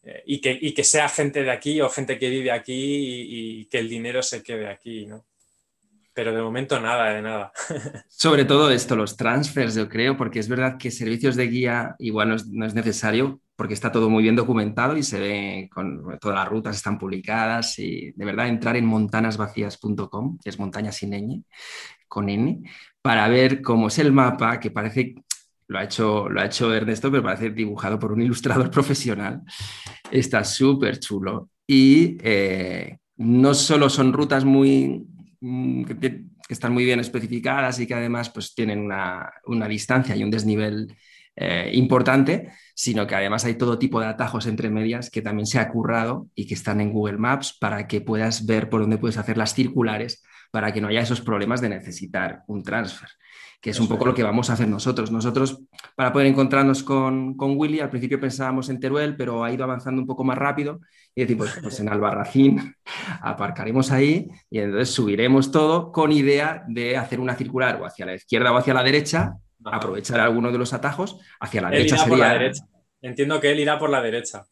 [0.02, 3.64] Eh, y, que, y, que, sea gente de aquí o gente que vive aquí y,
[3.66, 5.26] que el dinero se quede aquí, ¿no?
[6.14, 7.52] Pero de momento nada, de nada.
[8.09, 12.28] Sobre todo esto, los transfers, yo creo, porque es verdad que servicios de guía igual
[12.28, 16.18] no es, no es necesario, porque está todo muy bien documentado y se ve con
[16.20, 21.11] todas las rutas están publicadas y de verdad entrar en montanasvacías.com, que es montaña sin
[21.11, 21.42] ñ,
[22.07, 22.62] con n,
[23.00, 25.14] para ver cómo es el mapa, que parece,
[25.68, 29.42] lo ha hecho, lo ha hecho Ernesto, pero parece dibujado por un ilustrador profesional.
[30.11, 31.50] Está súper chulo.
[31.66, 35.07] Y eh, no solo son rutas muy
[35.40, 40.30] mm, que, están muy bien especificadas y que además pues, tienen una, distancia y un
[40.30, 40.94] desnivel
[41.37, 45.59] eh, importante, sino que además hay todo tipo de atajos entre medias que también se
[45.59, 49.18] ha currado y que están en Google Maps para que puedas ver por dónde puedes
[49.18, 53.09] hacer las circulares para que no haya esos problemas de necesitar un transfer
[53.61, 55.11] que es un poco lo que vamos a hacer nosotros.
[55.11, 55.61] Nosotros,
[55.95, 60.01] para poder encontrarnos con, con Willy, al principio pensábamos en Teruel, pero ha ido avanzando
[60.01, 60.80] un poco más rápido
[61.14, 62.74] y decimos, pues, pues en Albarracín
[63.20, 68.14] aparcaremos ahí y entonces subiremos todo con idea de hacer una circular o hacia la
[68.14, 69.34] izquierda o hacia la derecha,
[69.72, 72.16] aprovechar alguno de los atajos, hacia la derecha sería...
[72.16, 72.64] la derecha.
[73.02, 74.46] Entiendo que él irá por la derecha.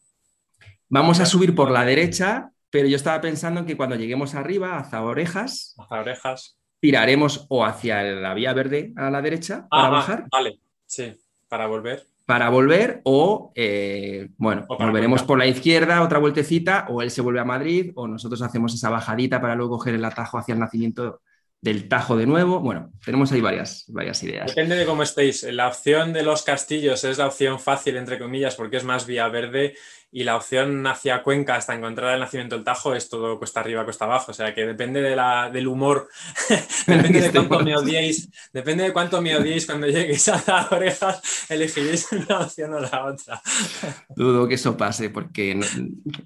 [0.88, 4.78] Vamos a subir por la derecha, pero yo estaba pensando en que cuando lleguemos arriba,
[4.78, 10.26] hacia orejas, hacia orejas, tiraremos o hacia la vía verde a la derecha para bajar.
[10.30, 11.14] Vale, sí,
[11.48, 12.06] para volver.
[12.26, 17.40] Para volver o, eh, bueno, volveremos por la izquierda, otra vueltecita, o él se vuelve
[17.40, 21.20] a Madrid, o nosotros hacemos esa bajadita para luego coger el atajo hacia el nacimiento
[21.64, 22.60] del Tajo de nuevo.
[22.60, 24.48] Bueno, tenemos ahí varias, varias ideas.
[24.48, 25.44] Depende de cómo estéis.
[25.44, 29.26] La opción de los castillos es la opción fácil, entre comillas, porque es más vía
[29.28, 29.74] verde
[30.12, 33.82] y la opción hacia Cuenca hasta encontrar el nacimiento del Tajo es todo cuesta arriba,
[33.82, 34.30] cuesta abajo.
[34.30, 36.08] O sea que depende de la, del humor,
[36.86, 41.46] depende de cuánto me odiéis, depende de cuánto me odiéis cuando lleguéis a las orejas,
[41.48, 43.42] elegiréis una opción o la otra.
[44.14, 45.58] Dudo que eso pase, porque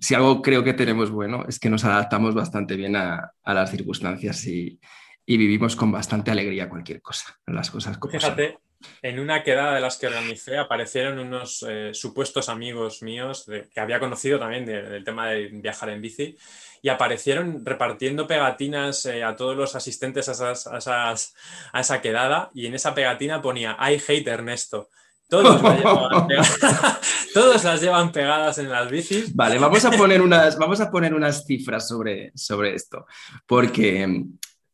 [0.00, 4.44] si algo creo que tenemos bueno es que nos adaptamos bastante bien a, las circunstancias
[4.46, 4.78] y,
[5.36, 8.58] vivimos con bastante alegría cualquier cosa, las cosas como Fíjate,
[9.02, 13.98] en una quedada de las que organicé aparecieron unos eh, supuestos amigos míos que había
[13.98, 16.36] conocido también del tema de viajar en bici
[16.80, 22.74] y aparecieron repartiendo pegatinas eh, a todos los asistentes a, a, esa quedada y en
[22.74, 24.88] esa pegatina ponía I hate Ernesto.
[25.28, 25.60] Todos,
[27.34, 29.36] Todos, las llevan pegadas en las bicis.
[29.36, 33.04] Vale, vamos a poner unas, vamos a poner unas cifras sobre, sobre esto,
[33.46, 34.24] porque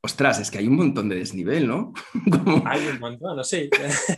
[0.05, 1.95] ostras, es que hay un montón de desnivel, ¿no?
[2.67, 3.71] Hay un montón, sí.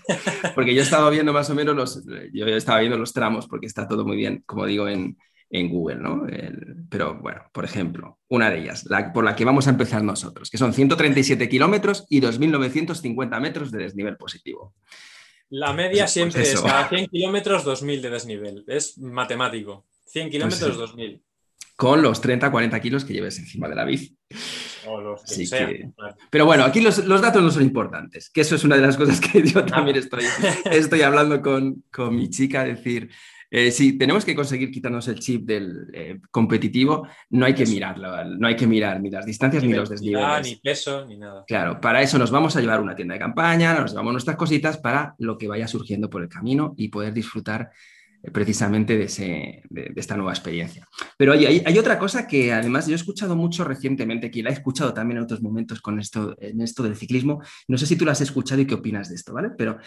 [0.56, 3.66] porque yo he estado viendo más o menos los, yo estaba viendo los tramos porque
[3.66, 5.16] está todo muy bien, como digo, en,
[5.48, 6.26] Google, ¿no?
[6.90, 10.50] pero bueno, por ejemplo, una de ellas, la, por la que vamos a empezar nosotros,
[10.50, 14.74] que son 137 kilómetros y 2.950 metros de desnivel positivo.
[15.48, 19.86] La media pues siempre es cada 100 kilómetros 2.000 de desnivel, es matemático.
[20.06, 21.22] 100 kilómetros 2.000.
[21.76, 24.16] Con los 30-40 kilos que lleves encima de la bici.
[26.30, 29.20] Pero bueno, aquí los, datos no son importantes, que eso es una de las cosas
[29.20, 30.24] que yo también estoy,
[30.70, 31.82] estoy hablando con,
[32.14, 33.10] mi chica, decir,
[33.50, 38.24] eh, si tenemos que conseguir quitarnos el chip del eh, competitivo, no hay que mirarlo,
[38.24, 40.46] no hay que mirar ni las distancias ni, los desniveles.
[40.46, 41.44] Ni peso, ni nada.
[41.46, 44.78] Claro, para eso nos vamos a llevar una tienda de campaña, nos llevamos nuestras cositas
[44.78, 47.70] para lo que vaya surgiendo por el camino y poder disfrutar
[48.32, 49.62] precisamente de,
[49.96, 50.86] esta nueva experiencia.
[51.16, 54.54] Pero hay, hay, otra cosa que además yo he escuchado mucho recientemente, que la he
[54.54, 57.42] escuchado también en otros momentos con esto, en esto del ciclismo.
[57.68, 59.50] No sé si tú la has escuchado y qué opinas de esto, ¿vale?
[59.56, 59.78] Pero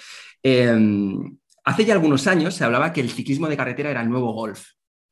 [0.44, 4.34] em, hace ya algunos años se hablaba que el ciclismo de carretera era el nuevo
[4.34, 4.64] golf.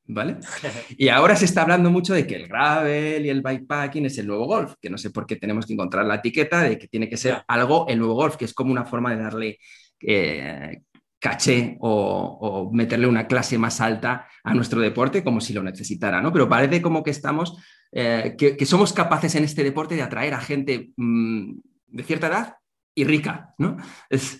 [0.10, 0.38] ¿Vale?
[0.98, 4.28] Y ahora se está hablando mucho de que el gravel y el bikepacking es el
[4.28, 7.10] nuevo golf, que no sé por qué tenemos que encontrar la etiqueta de que tiene
[7.10, 9.58] que ser algo el nuevo golf, que es como una forma de darle
[10.00, 10.82] eh,
[11.20, 16.32] caché o, meterle una clase más alta a nuestro deporte como si lo necesitara, ¿no?
[16.32, 17.58] Pero parece como que estamos,
[17.92, 22.56] eh, que, somos capaces en este deporte de atraer a gente mm, de cierta edad
[22.96, 23.78] y rica, ¿no?
[24.10, 24.40] es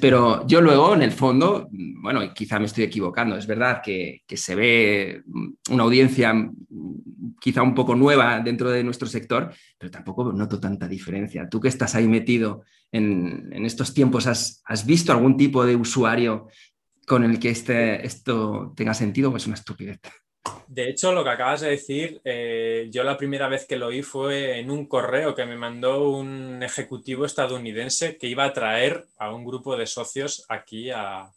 [0.00, 4.54] pero yo luego, en el fondo, bueno, quizá me estoy equivocando, es verdad que, se
[4.54, 5.22] ve
[5.68, 6.32] una audiencia
[7.38, 11.46] quizá un poco nueva dentro de nuestro sector, pero tampoco noto tanta diferencia.
[11.50, 12.62] Tú que estás ahí metido
[12.92, 16.48] en, estos tiempos, ¿has, visto algún tipo de usuario
[17.06, 20.00] con el que este, esto tenga sentido o es una estupidez?
[20.68, 24.02] De hecho, lo que acabas de decir, eh, yo la primera vez que lo oí
[24.02, 29.32] fue en un correo que me mandó un ejecutivo estadounidense que iba a traer a
[29.32, 31.30] un grupo de socios aquí a,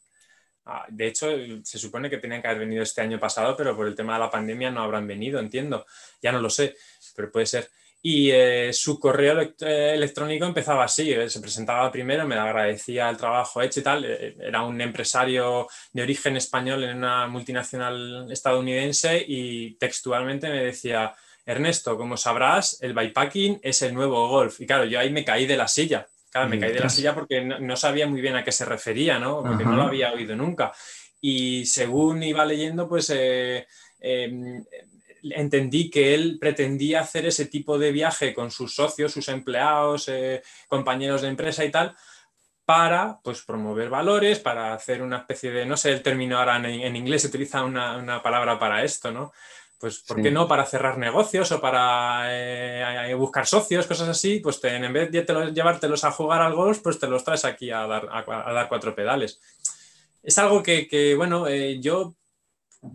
[0.89, 1.28] de hecho,
[1.64, 4.20] se supone que tenían que haber venido este año pasado, pero por el tema de
[4.20, 5.86] la pandemia no habrán venido, entiendo.
[6.22, 6.76] Ya no lo sé,
[7.16, 7.70] pero puede ser
[8.02, 13.18] y eh, su correo eh, electrónico empezaba así, eh, se presentaba primero, me agradecía el
[13.18, 19.76] trabajo hecho y tal, era un empresario de origen español en una multinacional estadounidense y
[19.76, 21.14] textualmente me decía,
[21.45, 24.62] Ernesto, como sabrás, el bikepacking es el nuevo golf.
[24.62, 27.14] Y claro, yo ahí me caí de la silla, claro, me caí de la silla
[27.14, 29.43] porque no, sabía muy bien a qué se refería, ¿no?
[29.43, 30.72] Porque no lo había oído nunca.
[31.20, 33.12] Y según iba leyendo, pues...
[34.02, 34.64] Em,
[35.24, 40.41] entendí que él pretendía hacer ese tipo de viaje con sus socios, sus empleados, eh,
[40.67, 41.95] compañeros de empresa y tal,
[42.65, 46.95] para pues, promover valores, para hacer una especie de, no sé el término ahora en,
[46.95, 49.34] inglés se utiliza una, palabra para esto, ¿no?
[49.80, 50.47] Pues, ¿por qué no?
[50.47, 56.03] Para cerrar negocios o para eh, buscar socios, cosas así, pues en vez de llevártelos
[56.03, 59.39] a jugar al golf, pues te los traes aquí a dar, a, dar cuatro pedales.
[60.22, 62.13] Es algo que, bueno, eh, yo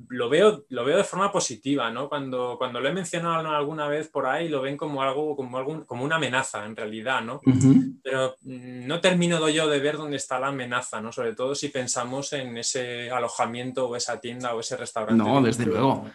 [0.08, 2.08] lo veo, lo veo de forma positiva, ¿no?
[2.08, 5.84] Cuando, cuando lo he mencionado alguna vez por ahí, lo ven como algo, como algún,
[5.84, 7.40] como una amenaza en realidad, ¿no?
[8.02, 11.12] Pero mm, no termino yo de ver dónde está la amenaza, ¿no?
[11.12, 15.22] Sobre todo si pensamos en ese alojamiento o esa tienda o ese restaurante.
[15.22, 16.06] No, desde luego.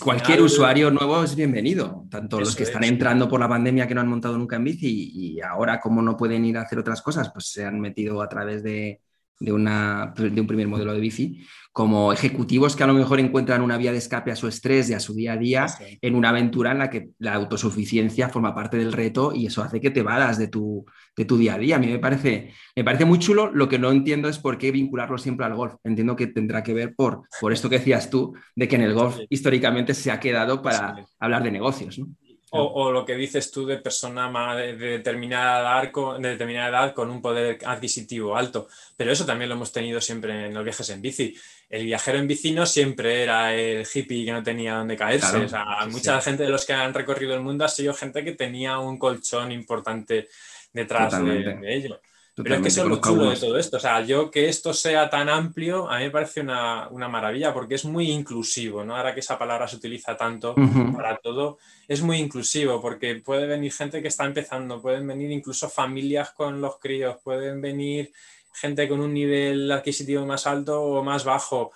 [0.00, 4.00] Cualquier usuario nuevo es bienvenido, tanto los que están entrando por la pandemia que no
[4.00, 7.30] han montado nunca en bici y, ahora como no pueden ir a hacer otras cosas,
[7.32, 9.00] pues se han metido a través de,
[9.42, 13.62] de, una, de un primer modelo de bici, como ejecutivos que a lo mejor encuentran
[13.62, 15.66] una vía de escape a su estrés y a su día a día
[16.02, 19.80] en una aventura en la que la autosuficiencia forma parte del reto y eso hace
[19.80, 20.84] que te vadas de tu,
[21.16, 21.76] de tu día a día.
[21.76, 24.70] A mí me parece, me parece muy chulo, lo que no entiendo es por qué
[24.70, 25.74] vincularlo siempre al golf.
[25.82, 28.92] Entiendo que tendrá que ver por, por esto que decías tú, de que en el
[28.92, 31.98] golf históricamente se ha quedado para hablar de negocios.
[31.98, 32.08] ¿no?
[32.54, 37.10] O, lo que dices tú de persona de, determinada edad con, de determinada edad con
[37.10, 38.68] un poder adquisitivo alto.
[38.94, 41.34] Pero eso también lo hemos tenido siempre en los viajes en bici.
[41.70, 45.46] El viajero en bici no siempre era el hippie que no tenía donde caerse.
[45.88, 48.98] mucha gente de los que han recorrido el mundo ha sido gente que tenía un
[48.98, 50.28] colchón importante
[50.74, 52.00] detrás de, de ello.
[52.34, 53.76] Pero es que eso es lo chulo de todo esto.
[53.76, 57.74] O sea, yo que esto sea tan amplio, a mí me parece una, maravilla porque
[57.74, 58.96] es muy inclusivo, ¿no?
[58.96, 60.54] Ahora que esa palabra se utiliza tanto
[60.96, 65.68] para todo, es muy inclusivo porque puede venir gente que está empezando, pueden venir incluso
[65.68, 68.12] familias con los críos, pueden venir
[68.54, 71.72] gente con un nivel adquisitivo más alto o más bajo.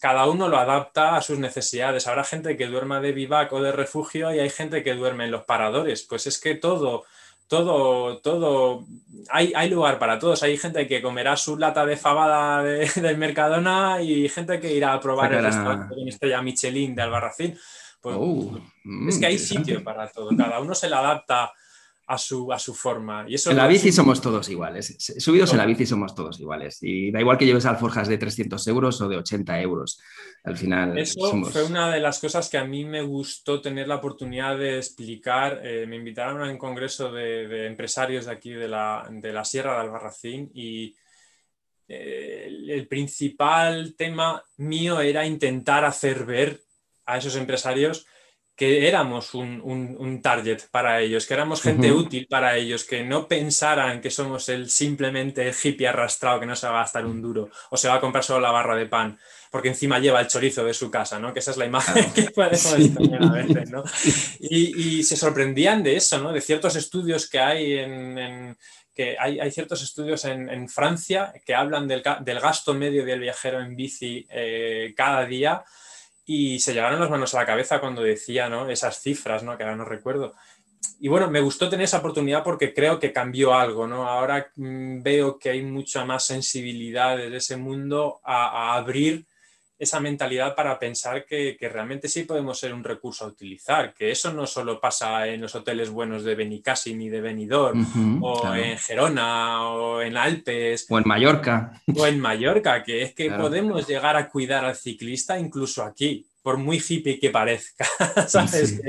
[0.00, 2.06] Cada uno lo adapta a sus necesidades.
[2.06, 5.30] Habrá gente que duerma de vivac o de refugio y hay gente que duerme en
[5.32, 6.02] los paradores.
[6.02, 7.04] Pues es que todo
[7.48, 8.84] todo, todo,
[9.30, 10.42] hay, hay, lugar para todos.
[10.42, 14.92] Hay gente que comerá su lata de fabada de, del Mercadona y gente que irá
[14.92, 17.58] a probar el restaurante con estrella Michelin de Albarracín.
[18.00, 18.60] Pues, oh,
[19.08, 20.30] es que hay sitio para todo.
[20.36, 21.52] Cada uno se le adapta
[22.08, 23.26] a su, a su forma.
[23.28, 24.96] Y eso en la bici somos todos iguales.
[25.18, 26.78] Subidos en la bici somos todos iguales.
[26.80, 30.00] Y da igual que lleves alforjas de 300 euros o de 80 euros.
[30.42, 30.96] Al final.
[30.96, 34.78] Eso fue una de las cosas que a mí me gustó tener la oportunidad de
[34.78, 35.60] explicar.
[35.62, 39.74] Eh, me invitaron a un congreso de, empresarios de aquí de la, de la Sierra
[39.74, 40.96] de Albarracín y
[41.88, 46.62] eh, el principal tema mío era intentar hacer ver
[47.04, 48.06] a esos empresarios
[48.58, 54.00] que éramos un, target para ellos, que éramos gente útil para ellos, que no pensaran
[54.00, 57.76] que somos el simplemente hippie arrastrado que no se va a gastar un duro o
[57.76, 59.16] se va a comprar solo la barra de pan,
[59.52, 61.32] porque encima lleva el chorizo de su casa, ¿no?
[61.32, 63.84] Que esa es la imagen que podemos tener a veces, ¿no?
[64.40, 66.32] Y, se sorprendían de eso, ¿no?
[66.32, 68.56] De ciertos estudios que hay en,
[68.92, 74.26] que hay, ciertos estudios en, Francia que hablan del, gasto medio del viajero en bici
[74.28, 75.62] eh, cada día
[76.30, 78.68] y se llevaron las manos a la cabeza cuando decía ¿no?
[78.68, 79.56] esas cifras, ¿no?
[79.56, 80.34] que ahora no recuerdo.
[81.00, 84.06] Y bueno, me gustó tener esa oportunidad porque creo que cambió algo, ¿no?
[84.06, 89.26] Ahora mm, veo que hay mucha más sensibilidad de ese mundo a abrir
[89.78, 94.32] esa mentalidad para pensar que, realmente sí podemos ser un recurso a utilizar, que eso
[94.32, 99.68] no solo pasa en los hoteles buenos de Benicassim ni de Benidorm, o en Gerona,
[99.68, 100.86] o en Alpes.
[100.88, 101.80] O en Mallorca.
[101.96, 106.56] O en Mallorca, que es que podemos llegar a cuidar al ciclista incluso aquí por
[106.56, 107.84] muy hippie que parezca,
[108.26, 108.80] ¿sabes?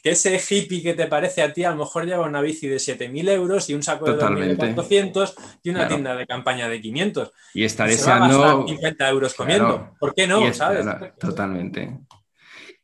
[0.00, 2.76] Que, ese hippie que te parece a ti a lo mejor lleva una bici de
[2.76, 5.34] 7.000 euros y un saco de 2.400
[5.64, 7.32] y una tienda de campaña de 500.
[7.54, 8.64] Y está deseando...
[8.64, 9.92] 50 euros comiendo.
[9.98, 10.54] ¿Por qué no?
[10.54, 10.86] ¿sabes?
[11.18, 11.98] Totalmente.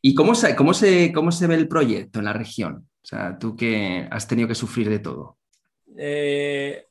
[0.01, 2.85] ¿Y cómo se, cómo, se, cómo se ve el proyecto en la región?
[3.01, 5.37] O sea, tú que has tenido que sufrir de todo.
[5.97, 6.85] Eh,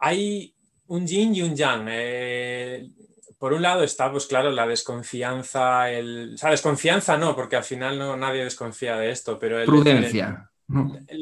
[0.00, 0.54] hay
[0.88, 1.86] un yin y un yang.
[1.88, 2.90] Eh,
[3.38, 7.64] por un lado está, pues claro, la desconfianza, el, o sea, desconfianza no, porque al
[7.64, 9.60] final no, nadie desconfía de esto, pero...
[9.60, 10.50] El, Prudencia.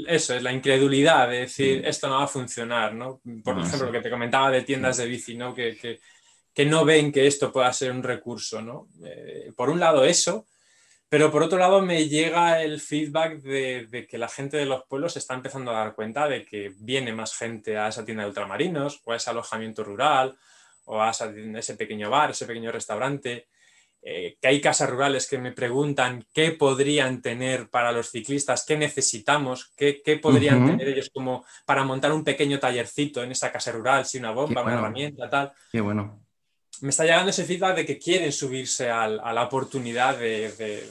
[0.08, 3.20] eso es la incredulidad de decir, esto no va a funcionar, ¿no?
[3.44, 5.54] Por ejemplo, lo que te comentaba de tiendas de bici, ¿no?
[5.54, 6.00] Que, que,
[6.54, 8.88] que, no ven que esto pueda ser un recurso, ¿no?
[9.04, 10.46] Eh, por un lado eso,
[11.10, 14.84] pero por otro lado me llega el feedback de, de, que la gente de los
[14.84, 18.22] pueblos se está empezando a dar cuenta de que viene más gente a esa tienda
[18.22, 20.36] de ultramarinos o a ese alojamiento rural
[20.86, 23.46] o a ese pequeño bar, ese pequeño restaurante,
[24.02, 28.76] eh, que hay casas rurales que me preguntan qué podrían tener para los ciclistas, qué
[28.76, 34.04] necesitamos, qué, podrían tener ellos como para montar un pequeño tallercito en esa casa rural,
[34.04, 35.52] si una bomba, una herramienta, tal.
[35.72, 36.25] Qué bueno.
[36.80, 40.86] Me está llegando ese feedback de que quieren subirse a la oportunidad de,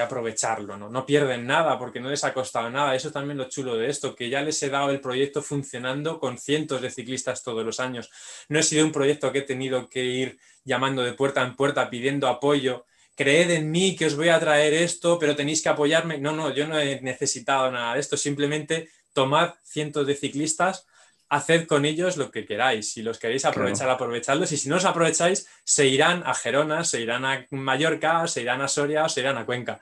[0.00, 0.88] aprovecharlo, ¿no?
[0.88, 2.94] No pierden nada porque no les ha costado nada.
[2.94, 6.38] Eso también lo chulo de esto, que ya les he dado el proyecto funcionando con
[6.38, 8.10] cientos de ciclistas todos los años.
[8.48, 11.90] No he sido un proyecto que he tenido que ir llamando de puerta en puerta
[11.90, 12.86] pidiendo apoyo.
[13.14, 16.18] Creed en mí que os voy a traer esto, pero tenéis que apoyarme.
[16.18, 18.16] No, no, yo no he necesitado nada de esto.
[18.16, 20.86] Simplemente tomad cientos de ciclistas
[21.28, 22.92] haced con ellos lo que queráis.
[22.92, 24.52] Si los queréis aprovechar, aprovechadlos.
[24.52, 28.60] Y si no os aprovecháis, se irán a Gerona, se irán a Mallorca, se irán
[28.60, 29.80] a Soria, se irán a Cuenca.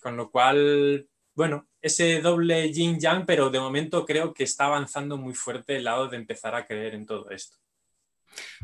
[0.00, 5.16] Con lo cual, bueno, ese doble yin yang, pero de momento creo que está avanzando
[5.16, 7.58] muy fuerte el lado de empezar a creer en todo esto.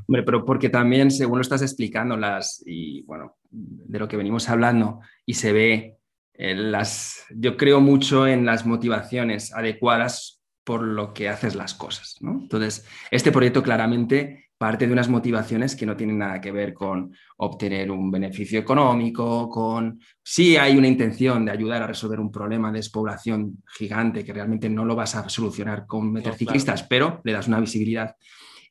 [0.07, 4.49] Hombre, pero porque también, según lo estás explicando, las, y bueno, de lo que venimos
[4.49, 5.99] hablando, y se ve
[6.35, 10.40] en las, yo creo mucho en las motivaciones adecuadas
[10.71, 12.19] por lo que haces las cosas.
[12.21, 17.13] Entonces, este proyecto claramente parte de unas motivaciones que no tienen nada que ver con
[17.39, 19.99] obtener un beneficio económico, con...
[20.23, 24.71] Sí hay una intención de ayudar a resolver un problema de despoblación gigante que realmente
[24.71, 28.15] no lo vas a solucionar con meter ciclistas, pero le das una visibilidad.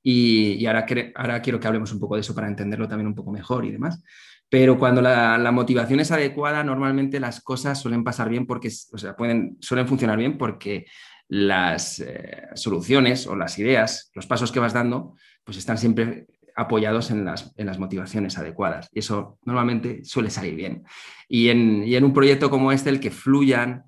[0.02, 0.86] Y, ahora,
[1.16, 3.72] ahora quiero que hablemos un poco de eso para entenderlo también un poco mejor y
[3.72, 4.02] demás.
[4.50, 9.18] Pero cuando la, motivación es adecuada, normalmente las cosas suelen pasar bien porque, o sea,
[9.18, 10.86] pueden, suelen funcionar bien porque
[11.30, 16.26] las eh, soluciones o las ideas, los pasos que vas dando, pues están siempre
[16.56, 18.90] apoyados en las, motivaciones adecuadas.
[18.92, 20.84] Y eso normalmente suele salir bien.
[21.30, 23.84] Y en, un proyecto como este, el que fluyan,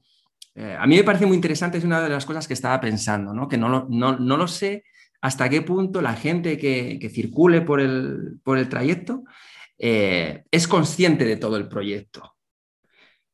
[0.56, 3.34] eh, a mí me parece muy interesante, es una de las cosas que estaba pensando,
[3.34, 3.50] ¿no?
[3.50, 4.84] que no, no, lo sé
[5.20, 8.40] hasta qué punto la gente que, circule por el,
[8.70, 9.24] trayecto
[9.78, 12.36] eh, es consciente de todo el proyecto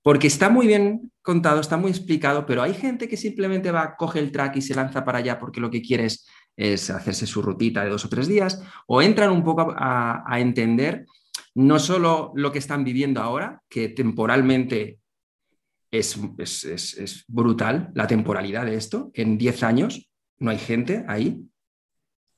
[0.02, 4.20] porque está muy bien contado, está muy explicado, pero hay gente que simplemente va, coge
[4.20, 7.84] el track y se lanza para allá porque lo que quiere es, hacerse su rutita
[7.84, 11.06] de dos o tres días, o entran un poco a, entender
[11.54, 15.00] no solo lo que están viviendo ahora, que temporalmente
[15.92, 21.42] es, es, brutal la temporalidad de esto, en 10 años no hay gente ahí,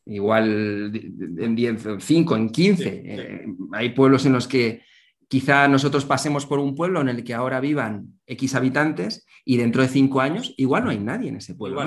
[0.06, 0.92] igual
[1.38, 4.82] en 10, 5, en 15, eh, hay pueblos en los que
[5.30, 9.84] Quizá nosotros pasemos por un pueblo en el que ahora vivan X habitantes y dentro
[9.84, 11.82] de cinco años igual no hay nadie en ese pueblo.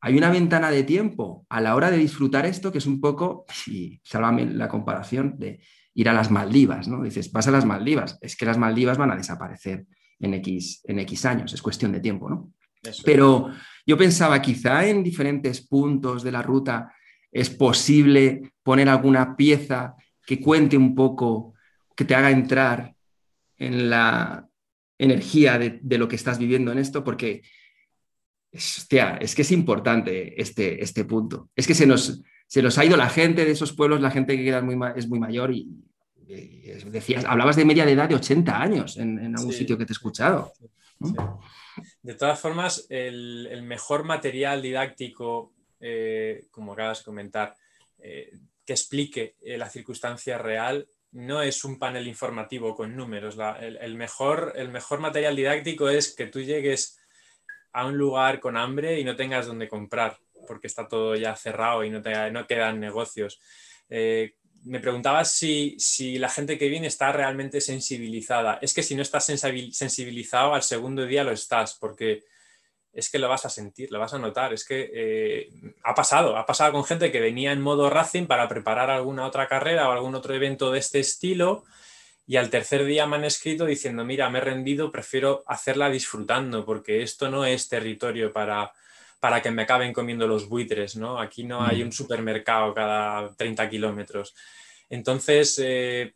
[0.00, 3.44] hay, una ventana de tiempo a la hora de disfrutar esto que es un poco,
[3.66, 5.60] y sálvame la comparación, de
[5.92, 7.02] ir a las Maldivas, ¿no?
[7.02, 9.86] Dices, vas a las Maldivas, es que las Maldivas van a desaparecer
[10.18, 12.54] en X, en X años, es cuestión de tiempo, ¿no?
[13.04, 13.50] Pero
[13.86, 16.94] yo pensaba, quizá en diferentes puntos de la ruta
[17.30, 19.94] es posible poner alguna pieza
[20.24, 21.54] que cuente un poco
[21.98, 22.94] que te haga entrar
[23.56, 24.48] en la
[24.98, 27.42] energía de, lo que estás viviendo en esto, porque
[28.54, 31.50] hostia, es que es importante este, este punto.
[31.56, 34.36] Es que se nos, se nos ha ido la gente de esos pueblos, la gente
[34.36, 35.68] que queda muy, es muy mayor y,
[36.86, 39.94] decías, hablabas de media de edad de 80 años en, algún sitio que te he
[39.94, 40.52] escuchado.
[42.00, 47.56] De todas formas, el, mejor material didáctico, eh, como acabas de comentar,
[47.98, 48.30] eh,
[48.64, 50.86] que explique eh, la circunstancia real
[51.18, 53.36] no es un panel informativo con números.
[53.60, 56.96] el, mejor, el mejor material didáctico es que tú llegues
[57.72, 60.16] a un lugar con hambre y no tengas donde comprar,
[60.46, 63.40] porque está todo ya cerrado y no, te, no quedan negocios.
[63.90, 68.60] Eh, me preguntabas si, si, la gente que viene está realmente sensibilizada.
[68.62, 72.22] Es que si no estás sensibilizado, al segundo día lo estás, porque
[72.92, 74.52] es que lo vas a sentir, lo vas a notar.
[74.52, 75.50] Es que eh,
[75.84, 79.48] ha pasado, ha pasado con gente que venía en modo Racing para preparar alguna otra
[79.48, 81.64] carrera o algún otro evento de este estilo
[82.28, 86.62] y al tercer día me han escrito diciendo, mira, me he rendido, prefiero hacerla disfrutando
[86.66, 88.70] porque esto no es territorio para,
[89.18, 91.18] para que me acaben comiendo los buitres, ¿no?
[91.18, 91.86] Aquí no hay mm.
[91.86, 94.34] un supermercado cada 30 kilómetros.
[94.90, 96.12] Entonces, eh,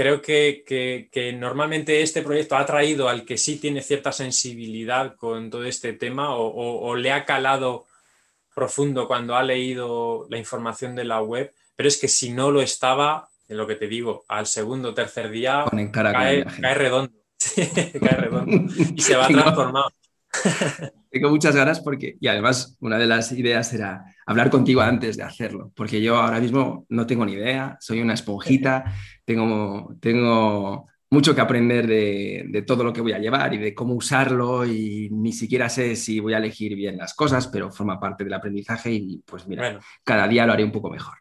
[0.00, 5.64] creo que, normalmente este proyecto ha traído al que sí tiene cierta sensibilidad con todo
[5.64, 7.84] este tema o, le ha calado
[8.54, 12.62] profundo cuando ha leído la información de la web, pero es que si no lo
[12.62, 17.12] estaba, en lo que te digo, al segundo o tercer día cae, cae, redondo.
[18.00, 19.92] cae redondo y se va transformado.
[21.10, 25.24] Tengo muchas ganas porque, y además una de las ideas era hablar contigo antes de
[25.24, 28.84] hacerlo, porque yo ahora mismo no tengo ni idea, soy una esponjita,
[29.30, 33.94] tengo, tengo mucho que aprender de, todo lo que voy a llevar y de cómo
[33.94, 38.22] usarlo y ni siquiera sé si voy a elegir bien las cosas, pero forma parte
[38.22, 41.14] del aprendizaje y pues mira, cada día lo haré un poco mejor.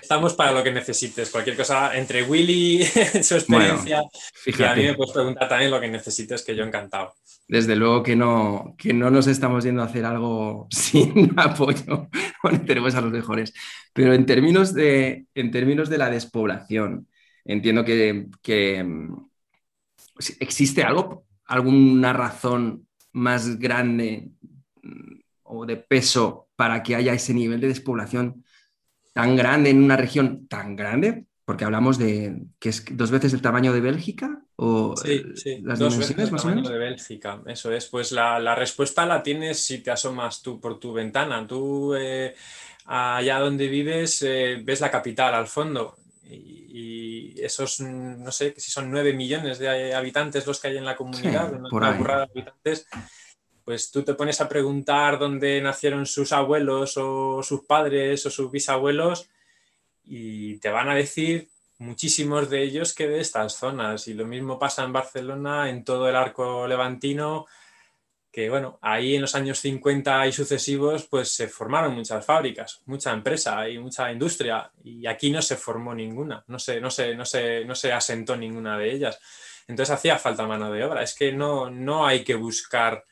[0.00, 2.84] Estamos para lo que necesites, cualquier cosa entre Willy,
[3.22, 4.02] su experiencia,
[4.44, 7.14] y a mí me puedes preguntar también lo que necesites, que yo encantado.
[7.48, 12.08] Desde luego que no, que no nos estamos yendo a hacer algo sin apoyo,
[12.66, 13.54] tenemos a los mejores.
[13.92, 17.08] Pero en términos de, en términos de la despoblación,
[17.52, 18.84] entiendo que, que
[20.38, 24.30] ¿Existe algo, alguna razón más grande
[24.82, 28.44] mm, o de peso para que haya ese nivel de despoblación
[29.12, 31.24] tan grande en una región tan grande?
[31.44, 35.60] Porque hablamos de que es dos veces el tamaño de Bélgica o sí, sí.
[35.62, 37.42] las dos veces el tamaño de Bélgica.
[37.46, 37.86] Eso es.
[37.86, 41.44] Pues la, respuesta la tienes si te asomas tú por tu ventana.
[41.48, 42.36] Tú eh,
[42.84, 45.96] allá donde vives eh, ves la capital al fondo
[46.34, 50.96] y esos, no sé, si son nueve millones de habitantes los que hay en la
[50.96, 52.86] comunidad, una de habitantes,
[53.64, 58.50] pues tú te pones a preguntar dónde nacieron sus abuelos o sus padres o sus
[58.50, 59.28] bisabuelos
[60.04, 64.08] y te van a decir muchísimos de ellos que de estas zonas.
[64.08, 67.46] Y lo mismo pasa en Barcelona, en todo el arco levantino,
[68.32, 73.12] que bueno, ahí en los años 50 y sucesivos pues se formaron muchas fábricas, mucha
[73.12, 77.24] empresa y mucha industria y aquí no se formó ninguna, no se, no se, no
[77.24, 79.18] se, no se asentó ninguna de ellas.
[79.66, 83.04] Entonces hacía falta mano de obra, es que no, no hay que buscar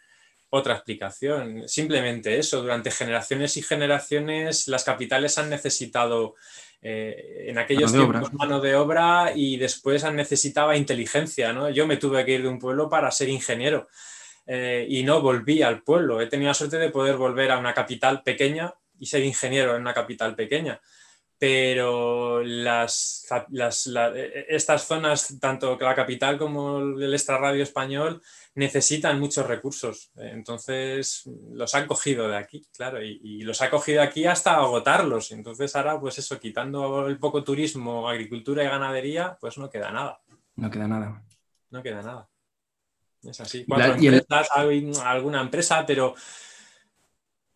[0.50, 6.36] otra explicación, simplemente eso, durante generaciones y generaciones las capitales han necesitado
[6.80, 11.68] eh, en aquellos tiempos mano de obra y después han necesitado inteligencia, ¿no?
[11.68, 13.88] Yo me tuve que ir de un pueblo para ser ingeniero
[14.50, 16.22] eh, y no volví al pueblo.
[16.22, 19.82] He tenido la suerte de poder volver a una capital pequeña y ser ingeniero en
[19.82, 20.80] una capital pequeña.
[21.38, 28.22] Pero las, e, estas zonas, tanto la capital como el extrarradio español,
[28.54, 30.10] necesitan muchos recursos.
[30.16, 35.30] Entonces los han cogido de aquí, claro, y, y, los ha cogido aquí hasta agotarlos.
[35.30, 40.20] Entonces ahora, pues eso, quitando el poco turismo, agricultura y ganadería, pues no queda nada.
[40.56, 41.22] No queda nada.
[41.70, 42.27] No queda nada.
[43.22, 43.64] Es así.
[43.66, 46.14] Cuatro empresas, hay alguna empresa, pero,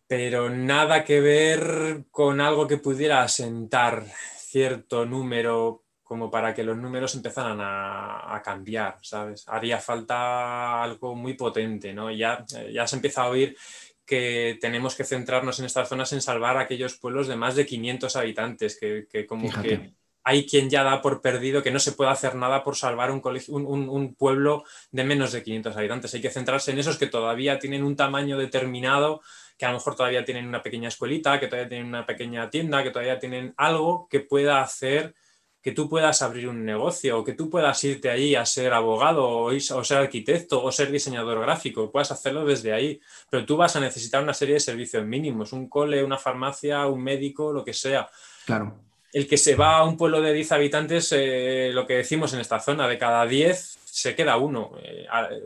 [0.07, 4.05] pero nada que ver con algo que pudiera asentar
[4.37, 9.45] cierto número como para que los números empezaran a, cambiar, ¿sabes?
[9.47, 12.11] Haría falta algo muy potente, ¿no?
[12.11, 13.57] Ya, ya se empieza a oír
[14.05, 18.15] que tenemos que centrarnos en estas zonas en salvar aquellos pueblos de más de 500
[18.15, 19.93] habitantes, que, como que
[20.23, 23.21] hay quien ya da por perdido que no se puede hacer nada por salvar un,
[23.49, 26.13] un, pueblo de menos de 500 habitantes.
[26.13, 29.21] Hay que centrarse en esos que todavía tienen un tamaño determinado,
[29.57, 32.83] que a lo mejor todavía tienen una pequeña escuelita, que todavía tienen una pequeña tienda,
[32.83, 35.13] que todavía tienen algo que pueda hacer
[35.61, 39.25] que tú puedas abrir un negocio o que tú puedas irte allí a ser abogado
[39.25, 42.99] o, o ser arquitecto o ser diseñador gráfico, puedas hacerlo desde ahí,
[43.29, 47.01] pero tú vas a necesitar una serie de servicios mínimos, un cole, una farmacia, un
[47.01, 48.09] médico, lo que sea.
[48.45, 52.33] Claro el que se va a un pueblo de 10 habitantes, eh, lo que decimos
[52.33, 54.71] en esta zona, de cada 10 se queda uno.
[54.81, 55.05] Eh,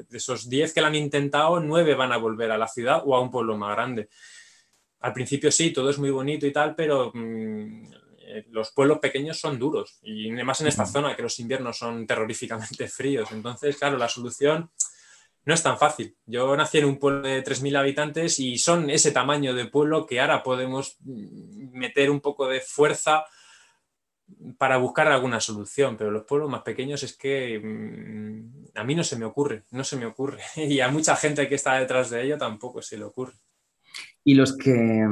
[0.09, 3.13] de esos 10 que lo han intentado, 9 van a volver a la ciudad o
[3.13, 4.07] a un pueblo más grande.
[5.01, 9.37] Al principio sí, todo es muy bonito y tal, pero mm, eh, los pueblos pequeños
[9.37, 13.29] son duros y más en esta zona que los inviernos son terroríficamente fríos.
[13.33, 14.71] Entonces, claro, la solución
[15.43, 16.15] no es tan fácil.
[16.25, 20.21] Yo nací en un pueblo de 3.000 habitantes y son ese tamaño de pueblo que
[20.21, 23.25] ahora podemos mm, meter un poco de fuerza
[24.57, 29.03] para buscar alguna solución, pero los pueblos más pequeños es que mm, a mí no
[29.03, 30.39] se me ocurre, no se me ocurre.
[30.55, 33.33] Y a mucha gente que está detrás de ello tampoco se le ocurre.
[34.23, 35.07] Y los que,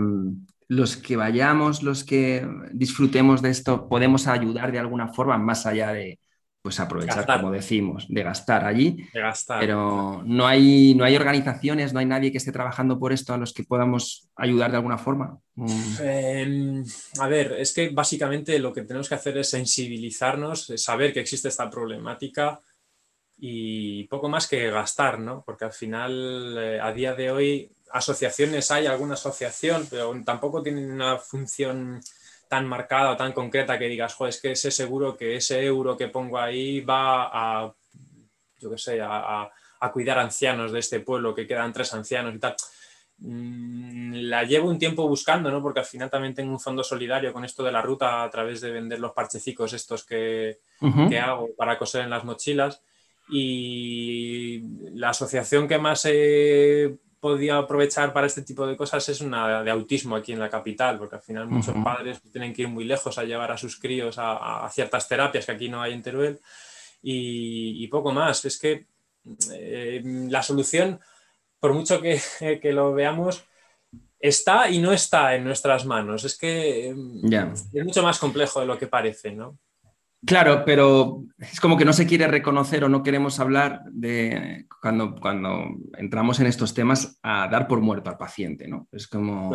[0.67, 5.93] los que vayamos, los que disfrutemos de esto, podemos ayudar de alguna forma más allá
[5.93, 6.19] de,
[6.61, 9.07] pues aprovechar, como decimos, de gastar allí.
[9.13, 9.59] De gastar.
[9.59, 13.37] Pero no hay, no hay organizaciones, no hay nadie que esté trabajando por esto a
[13.37, 15.39] los que podamos ayudar de alguna forma.
[15.55, 15.95] Mm.
[16.01, 16.85] Em,
[17.19, 21.47] a ver, es que básicamente lo que tenemos que hacer es sensibilizarnos, saber que existe
[21.47, 22.59] esta problemática
[23.37, 25.43] y poco más que gastar, ¿no?
[25.45, 30.91] Porque al final, eh, a día de hoy, asociaciones hay, alguna asociación, pero tampoco tienen
[30.91, 32.01] una función
[32.47, 35.97] tan marcada o tan concreta que digas, joder, es que sé seguro que ese euro
[35.97, 37.73] que pongo ahí va a,
[38.59, 39.49] yo qué sé, a,
[39.93, 42.55] cuidar ancianos de este pueblo, que quedan tres ancianos y tal.
[43.17, 45.61] Mm, la llevo un tiempo buscando, ¿no?
[45.61, 48.61] Porque al final también tengo un fondo solidario con esto de la ruta a través
[48.61, 50.59] de vender los parchecicos estos que,
[51.09, 52.81] que hago para coser en las mochilas.
[53.29, 54.61] Y
[54.93, 59.71] la asociación que más he podía aprovechar para este tipo de cosas es una de
[59.71, 63.17] autismo aquí en la capital, porque al final muchos padres tienen que ir muy lejos
[63.17, 66.39] a llevar a sus críos a, ciertas terapias que aquí no hay en Teruel.
[67.01, 68.45] y, poco más.
[68.45, 68.85] Es que
[69.53, 70.99] eh, la solución,
[71.59, 72.19] por mucho que,
[72.61, 73.45] que, lo veamos,
[74.19, 76.23] está y no está en nuestras manos.
[76.23, 79.57] Es que es mucho más complejo de lo que parece, ¿no?
[80.25, 85.13] Claro, pero es como que no se quiere reconocer o no queremos hablar de cuando,
[85.15, 88.87] cuando entramos en estos temas a dar por muerto al paciente, ¿no?
[88.91, 89.53] Es como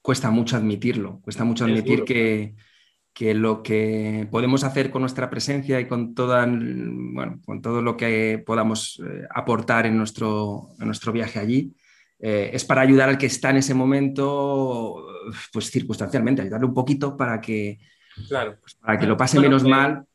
[0.00, 2.54] cuesta mucho admitirlo, cuesta mucho admitir que,
[3.12, 7.96] que, lo que podemos hacer con nuestra presencia y con, toda, bueno, con todo lo
[7.96, 11.74] que podamos eh, aportar en nuestro, en nuestro viaje allí
[12.18, 15.06] eh, es para ayudar al que está en ese momento,
[15.52, 17.80] pues circunstancialmente, ayudarle un poquito para que,
[18.28, 18.58] claro.
[18.60, 20.06] Pues, para que lo pase menos mal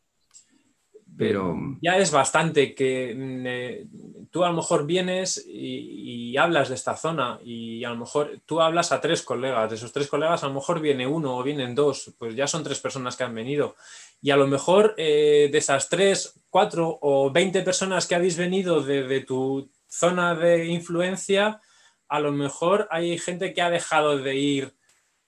[1.18, 1.55] pero...
[1.82, 3.88] Ya es bastante que mm, eh,
[4.30, 8.61] tú a lo mejor vienes y, hablas de esta zona y a lo mejor tú
[8.61, 11.74] hablas a tres colegas, de esos tres colegas a lo mejor viene uno o vienen
[11.74, 13.76] dos, pues ya son tres personas que han venido.
[14.22, 18.84] Y a lo mejor eh, de esas tres, cuatro o veinte personas que habéis venido
[18.84, 21.59] de, tu zona de influencia,
[22.07, 24.76] a lo mejor hay gente que ha dejado de ir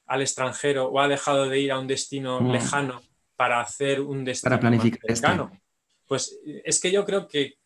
[0.06, 2.52] al extranjero o ha dejado de ir a un destino mm.
[2.52, 3.02] lejano
[3.36, 5.28] para hacer un destino para planificar este.
[6.10, 7.60] Pues es que yo creo que,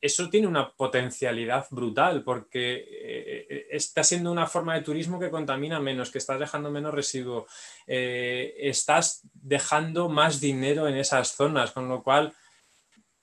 [0.00, 5.80] eso tiene una potencialidad brutal porque eh, está siendo una forma de turismo que contamina
[5.80, 7.48] menos, que estás dejando menos residuo,
[7.84, 12.32] eh, estás dejando más dinero en esas zonas, con lo cual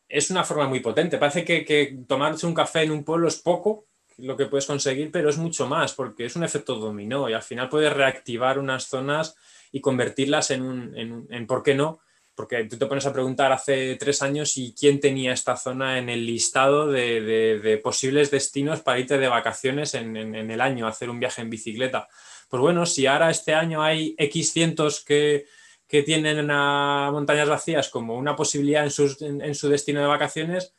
[0.10, 1.18] es una forma muy potente.
[1.18, 3.86] Parece que, tomarse un café en un pueblo es poco
[4.18, 7.42] lo que puedes conseguir, pero es mucho más porque es un efecto dominó y al
[7.42, 9.38] final puedes reactivar unas zonas
[9.72, 12.02] y convertirlas en, un, en, en ¿por qué no?
[12.36, 16.10] Porque tú te pones a preguntar hace tres años y quién tenía esta zona en
[16.10, 21.42] el listado de, posibles destinos para irte de vacaciones en, el año, hacer un viaje
[21.42, 22.08] en bicicleta.
[22.50, 25.46] Pues bueno, si ahora este año hay X cientos que,
[25.88, 30.74] tienen a montañas vacías como una posibilidad en, en, su destino de vacaciones,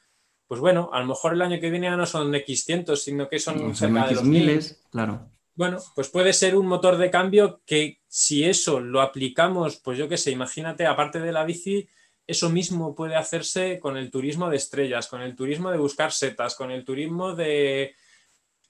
[0.47, 3.27] pues bueno, a lo mejor el año que viene ya no son X cientos, sino
[3.27, 5.31] que son cerca de los miles, claro.
[5.55, 10.09] Bueno, pues puede ser un motor de cambio que si eso lo aplicamos, pues yo
[10.09, 11.87] qué sé, imagínate, aparte de la bici,
[12.27, 16.55] eso mismo puede hacerse con el turismo de estrellas, con el turismo de buscar setas,
[16.55, 17.95] con el turismo de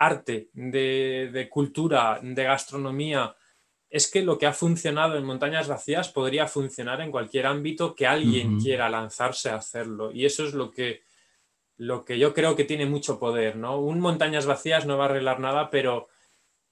[0.01, 3.37] arte, de, cultura, de gastronomía.
[3.89, 8.09] Es que lo que ha funcionado en montañas vacías podría funcionar en cualquier ámbito que
[8.09, 10.11] alguien quiera lanzarse a hacerlo.
[10.11, 11.05] Y eso es lo que,
[11.77, 13.79] lo que yo creo que tiene mucho poder, ¿no?
[13.79, 16.09] Un montañas vacías no va a arreglar nada, pero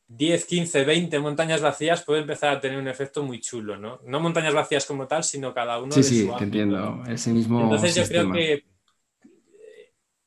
[0.09, 4.00] 10, 15, 20 montañas vacías puede empezar a tener un efecto muy chulo, ¿no?
[4.05, 7.02] No montañas vacías como tal, sino cada uno sí, de sí, te entiendo.
[7.09, 8.64] Ese mismo Entonces yo creo que eh,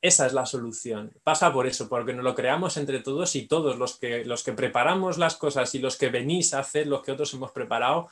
[0.02, 1.12] esa es la solución.
[1.22, 4.52] Pasa por eso, porque nos lo creamos entre todos y todos los que, los que
[4.52, 8.08] preparamos las cosas y los que venís a hacer lo que otros hemos preparado,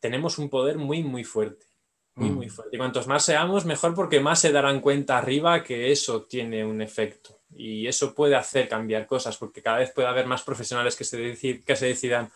[0.00, 1.66] tenemos un poder muy, muy fuerte.
[2.14, 2.34] Muy, mm.
[2.34, 2.76] muy fuerte.
[2.76, 6.80] Y cuantos más seamos, mejor porque más se darán cuenta arriba que eso tiene un
[6.80, 11.04] efecto y eso puede hacer cambiar cosas porque cada vez puede haber más profesionales que
[11.04, 12.30] se, que se decidan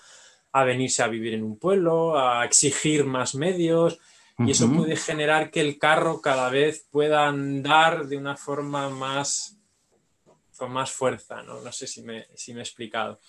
[0.52, 3.98] a venirse a vivir en un pueblo, a exigir más medios
[4.38, 9.56] y eso puede generar que el carro cada vez pueda andar de una forma más
[10.56, 11.60] con más fuerza, ¿no?
[11.60, 13.20] No sé si me, si me he explicado.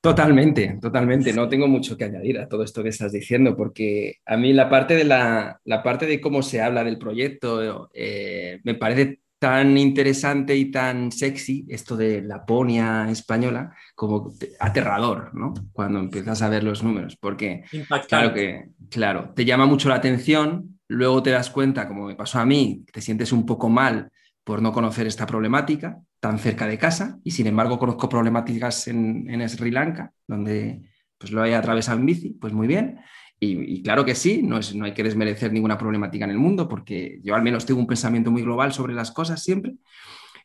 [0.00, 1.32] Totalmente, totalmente.
[1.32, 4.70] No tengo mucho que añadir a todo esto que estás diciendo, porque a mí la
[4.70, 9.78] parte de, la, la parte de cómo se habla del proyecto eh, me parece tan
[9.78, 15.54] interesante y tan sexy esto de Laponia española como aterrador, ¿no?
[15.72, 17.64] Cuando empiezas a ver los números, porque
[18.06, 22.38] claro que, claro, te llama mucho la atención, luego te das cuenta, como me pasó
[22.38, 24.10] a mí, te sientes un poco mal
[24.44, 29.28] por no conocer esta problemática tan cerca de casa y sin embargo conozco problemáticas en,
[29.30, 30.82] en Sri Lanka, donde
[31.16, 32.98] pues lo he atravesado en bici, pues muy bien.
[33.42, 36.68] Y, claro que sí, no, es, no hay que desmerecer ninguna problemática en el mundo,
[36.68, 39.76] porque yo al menos tengo un pensamiento muy global sobre las cosas siempre.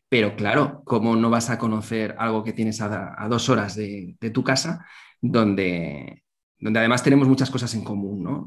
[0.07, 4.45] Pero claro, ¿cómo no vas a conocer algo que tienes a, dos horas de, tu
[4.45, 4.85] casa,
[5.19, 6.23] donde,
[6.57, 8.45] donde además tenemos muchas cosas en común, ¿no?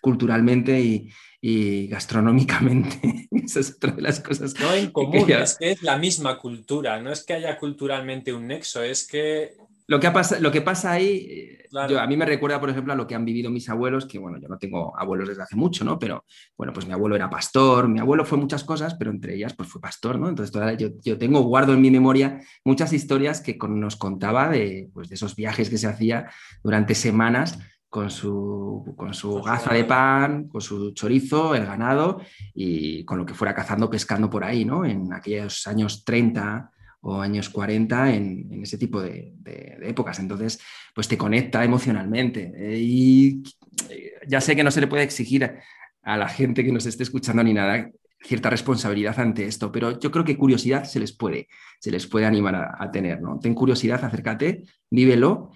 [0.00, 1.08] culturalmente
[1.40, 3.28] y, gastronómicamente.
[3.30, 4.54] Esa es otra de las cosas.
[4.58, 8.48] No en común, es que es la misma cultura, no es que haya culturalmente un
[8.48, 9.54] nexo, es que
[9.86, 11.68] lo que, pasa, lo que pasa ahí, eh,
[11.98, 14.38] a mí me recuerda, por ejemplo, a lo que han vivido mis abuelos, que bueno,
[14.40, 15.98] yo no tengo abuelos desde hace mucho, ¿no?
[15.98, 16.24] Pero
[16.56, 19.68] bueno, pues mi abuelo era pastor, mi abuelo fue muchas cosas, pero entre ellas pues
[19.68, 20.28] fue pastor, ¿no?
[20.28, 25.08] Entonces yo, yo tengo, guardo en mi memoria muchas historias que nos contaba de, pues,
[25.08, 26.30] de esos viajes que se hacía
[26.62, 27.58] durante semanas
[27.94, 32.20] con su, con su gaza de pan, con su chorizo, el ganado
[32.52, 34.84] y con lo que fuera cazando, pescando por ahí, ¿no?
[34.84, 36.72] En aquellos años 30,
[37.04, 39.34] o años 40 en, ese tipo de,
[39.82, 40.18] épocas.
[40.18, 40.60] Entonces,
[40.94, 42.52] pues te conecta emocionalmente.
[42.56, 43.42] Eh, y
[43.90, 45.58] eh, ya sé que no se le puede exigir
[46.02, 47.90] a la gente que nos esté escuchando ni nada
[48.24, 51.48] cierta responsabilidad ante esto, pero yo creo que curiosidad se les puede,
[51.78, 53.38] se les puede animar a, tener, ¿no?
[53.38, 55.50] Ten curiosidad, acércate, vívelo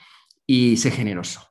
[0.47, 1.51] y sé generoso,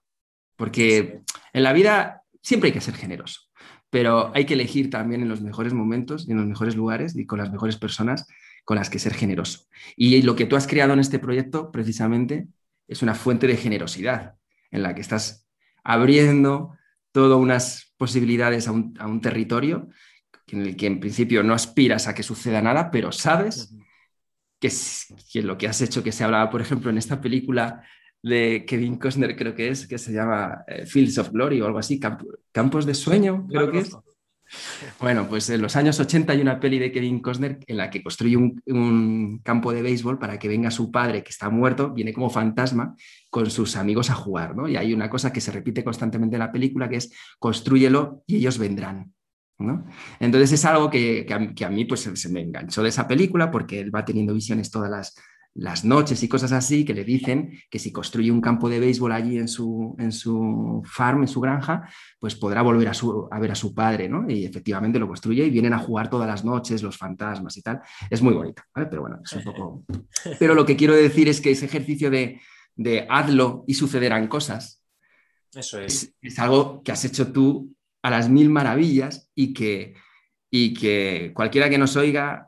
[0.55, 1.21] porque
[1.53, 3.41] en la vida siempre hay que ser generoso,
[3.89, 7.25] pero hay que elegir también en los mejores momentos y en los mejores lugares y
[7.25, 8.27] con las mejores personas
[8.67, 9.69] con las que ser generoso.
[9.95, 12.49] Y lo que tú has creado en este proyecto, precisamente,
[12.85, 14.35] es una fuente de generosidad
[14.71, 15.47] en la que estás
[15.85, 16.75] abriendo
[17.13, 19.87] todas unas posibilidades a un, territorio
[20.47, 23.73] en el que en principio no aspiras a que suceda nada, pero sabes
[24.59, 24.69] que,
[25.31, 27.85] que, lo que has hecho, que se hablaba, por ejemplo, en esta película
[28.21, 31.79] de Kevin Costner, creo que es, que se llama eh, Fields of Glory o algo
[31.79, 32.01] así,
[32.51, 33.95] Campos de Sueño, creo que es.
[34.99, 38.01] Bueno, pues en los años 80 hay una peli de Kevin Costner en la que
[38.01, 42.29] construye un, campo de béisbol para que venga su padre, que está muerto, viene como
[42.29, 42.95] fantasma,
[43.29, 44.67] con sus amigos a jugar, ¿no?
[44.67, 48.37] Y hay una cosa que se repite constantemente en la película, que es construyelo y
[48.37, 49.13] ellos vendrán.
[49.59, 49.85] ¿no?
[50.19, 53.93] Entonces es algo que, a, mí pues, se me enganchó de esa película porque él
[53.93, 55.15] va teniendo visiones todas las,
[55.57, 59.11] las noches y cosas así que le dicen que si construye un campo de béisbol
[59.11, 61.89] allí en su, en su farm, en su granja,
[62.19, 64.29] pues podrá volver a, su, a ver a su padre, ¿no?
[64.29, 67.81] Y efectivamente lo construye y vienen a jugar todas las noches los fantasmas y tal.
[68.09, 68.87] Es muy bonito, ¿vale?
[68.87, 69.83] Pero bueno, es un poco...
[70.39, 72.39] Pero lo que quiero decir es que ese ejercicio de,
[72.75, 74.83] de hazlo y sucederán cosas,
[75.55, 76.13] Eso es.
[76.21, 76.39] es.
[76.39, 79.95] algo que has hecho tú a las mil maravillas y que,
[80.51, 82.46] y que cualquiera que nos oiga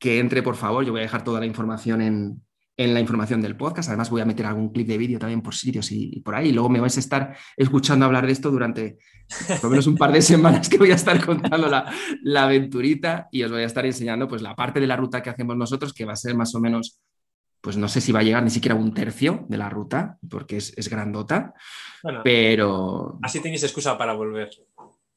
[0.00, 0.84] que entre, por favor.
[0.84, 2.42] Yo voy a dejar toda la información en,
[2.76, 3.90] la información del podcast.
[3.90, 6.48] Además, voy a meter algún clip de vídeo también por sitios y, por ahí.
[6.48, 8.96] Y luego me vais a estar escuchando hablar de esto durante
[9.46, 13.42] por lo menos un par de semanas que voy a estar contando la, aventurita y
[13.42, 16.06] os voy a estar enseñando pues, la parte de la ruta que hacemos nosotros, que
[16.06, 16.98] va a ser más o menos,
[17.60, 20.56] pues no sé si va a llegar ni siquiera un tercio de la ruta, porque
[20.56, 21.52] es, grandota.
[22.24, 23.18] pero...
[23.20, 24.48] Así tenéis excusa para volver.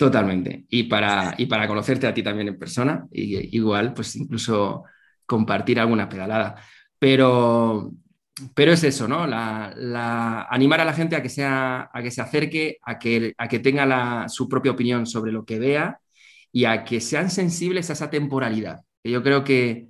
[0.04, 0.66] Totalmente.
[0.68, 4.84] Y para, y para conocerte a ti también en persona, y, igual, pues incluso
[5.26, 6.56] compartir alguna pedalada.
[6.99, 7.93] Pero,
[8.54, 9.26] pero es eso, ¿no?
[9.26, 13.47] La, animar a la gente a que, sea, a que se acerque, a que, a
[13.47, 16.01] que tenga su propia opinión sobre lo que vea
[16.51, 18.82] y a que sean sensibles a esa temporalidad.
[19.01, 19.88] Que yo creo que,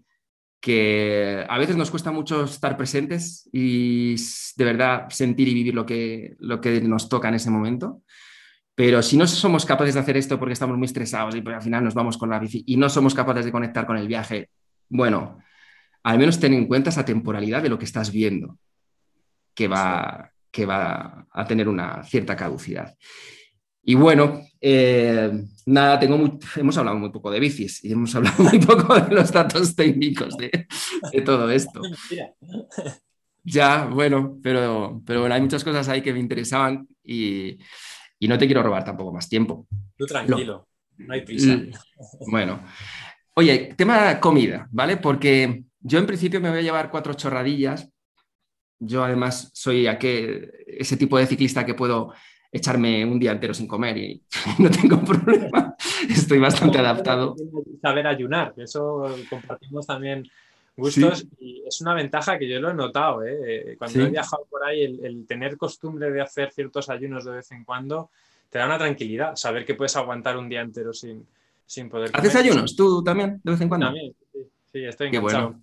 [0.60, 4.16] que a veces nos cuesta mucho estar presentes y
[4.58, 8.04] de verdad sentir y vivir lo que, lo que nos toca en ese momento.
[8.76, 11.84] Pero si no somos capaces de hacer esto porque estamos muy estresados y al final
[11.84, 14.50] nos vamos con la bici y no somos capaces de conectar con el viaje,
[14.90, 15.38] bueno,
[16.04, 18.58] al menos ten en cuenta esa temporalidad de lo que estás viendo,
[19.54, 22.96] que va, que va a tener una cierta caducidad.
[23.84, 25.32] Y bueno, eh,
[25.68, 29.32] nada, tengo hemos hablado muy poco de bicis y hemos hablado muy poco de los
[29.32, 30.68] datos técnicos de,
[31.12, 31.80] de todo esto.
[33.44, 37.58] Ya, bueno, pero, pero bueno, hay muchas cosas ahí que me interesaban y,
[38.24, 39.68] y no te quiero robar tampoco más tiempo.
[39.98, 41.60] Tú tranquilo, no hay prisa.
[42.32, 42.62] Bueno,
[43.34, 44.96] oye, tema comida, ¿vale?
[44.96, 47.92] Porque yo en principio me voy a llevar cuatro chorradillas.
[48.80, 52.14] Yo además soy aquel, ese tipo de ciclista que puedo
[52.50, 54.24] echarme un día entero sin comer y
[54.58, 55.76] no tengo problema.
[56.10, 57.36] Estoy bastante adaptado.
[57.82, 60.24] Saber ayunar, eso compartimos también
[60.76, 63.24] gustos y es una ventaja que yo lo he notado.
[63.24, 63.76] ¿eh?
[63.78, 67.64] Cuando he viajado por ahí, el, tener costumbre de hacer ciertos ayunos de vez en
[67.64, 68.10] cuando
[68.50, 71.26] te da una tranquilidad, saber que puedes aguantar un día entero sin,
[71.66, 72.12] sin poder.
[72.12, 72.28] Comer.
[72.28, 73.88] ¿Haces ayunos tú también de vez en cuando?
[73.88, 74.16] También,
[74.72, 75.60] sí, estoy enganchado.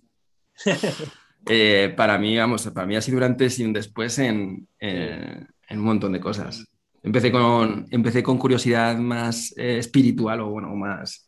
[1.47, 5.77] Eh, para mí, vamos, para mí ha sido durante antes y un después en, un
[5.79, 6.67] montón de cosas.
[7.01, 11.25] Empecé con, empecé con curiosidad más eh, espiritual o bueno, más,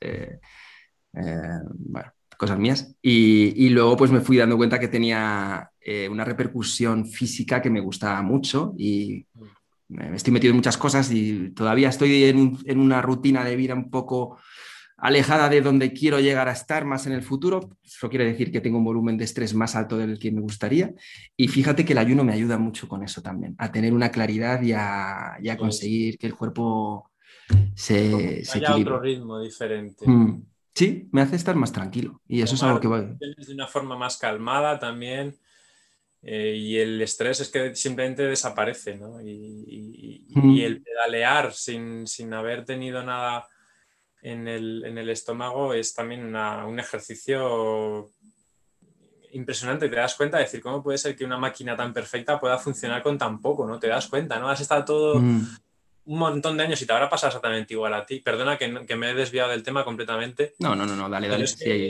[1.12, 2.96] bueno, cosas mías.
[3.02, 7.80] Y, luego pues me fui dando cuenta que tenía eh, una repercusión física que me
[7.80, 9.26] gustaba mucho y
[9.90, 13.90] me estoy metido en muchas cosas y todavía estoy en, una rutina de vida un
[13.90, 14.38] poco
[14.98, 17.78] alejada de donde quiero llegar a estar más en el futuro.
[17.84, 20.94] Eso quiere decir que tengo un volumen de estrés más alto del que me gustaría.
[21.36, 24.62] Y fíjate que el ayuno me ayuda mucho con eso también, a tener una claridad
[24.62, 27.12] y a, pues conseguir que el cuerpo
[27.76, 30.08] se, se otro ritmo diferente.
[30.08, 30.53] Mm.
[30.76, 33.16] Sí, me hace estar más tranquilo y eso es algo que voy.
[33.20, 35.38] De una forma más calmada también
[36.26, 39.22] eh, y el estrés es que simplemente desaparece, ¿no?
[39.22, 43.46] Y, el pedalear sin, haber tenido nada
[44.22, 48.10] en el, estómago es también un ejercicio
[49.34, 49.90] impresionante.
[49.90, 53.04] Te das cuenta de decir, ¿cómo puede ser que una máquina tan perfecta pueda funcionar
[53.04, 53.68] con tan poco?
[53.68, 53.78] ¿no?
[53.78, 54.50] Te das cuenta, ¿no?
[54.50, 55.22] Has estado todo
[56.06, 58.20] un montón de años y te habrá pasado exactamente igual a ti.
[58.20, 60.54] Perdona que, me he desviado del tema completamente.
[60.60, 61.46] No, no, no, no dale, dale.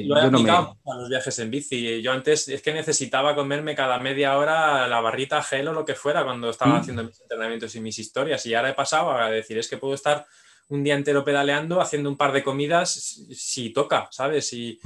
[0.05, 2.01] lo he aplicado a los viajes en bici.
[2.01, 5.95] Yo antes es que necesitaba comerme cada media hora la barrita gel o lo que
[5.95, 6.81] fuera cuando estaba mm.
[6.81, 8.45] haciendo mis entrenamientos y mis historias.
[8.45, 10.25] Y ahora he pasado a decir, es que puedo estar
[10.69, 12.91] un día entero pedaleando, haciendo un par de comidas,
[13.31, 14.53] si toca, ¿sabes?
[14.53, 14.79] Y,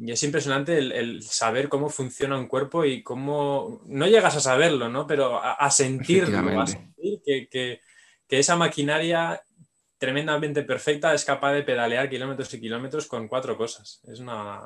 [0.00, 4.88] y es impresionante el, saber cómo funciona un cuerpo y cómo, no llegas a saberlo,
[4.88, 5.06] ¿no?
[5.06, 7.80] Pero a, sentirlo, a sentir que, que,
[8.28, 9.40] que esa maquinaria
[9.98, 14.00] tremendamente perfecta es capaz de pedalear kilómetros y kilómetros con cuatro cosas.
[14.06, 14.64] Es una,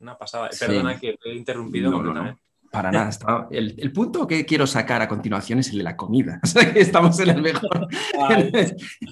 [0.00, 0.50] una pasada.
[0.58, 2.42] Perdona que he interrumpido completamente.
[2.70, 3.48] Para nada.
[3.50, 6.40] El, punto que quiero sacar a continuación es el de la comida.
[6.74, 7.88] estamos en el mejor,
[8.30, 8.54] en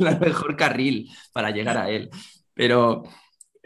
[0.07, 2.11] el mejor carril para llegar a él.
[2.53, 3.05] Pero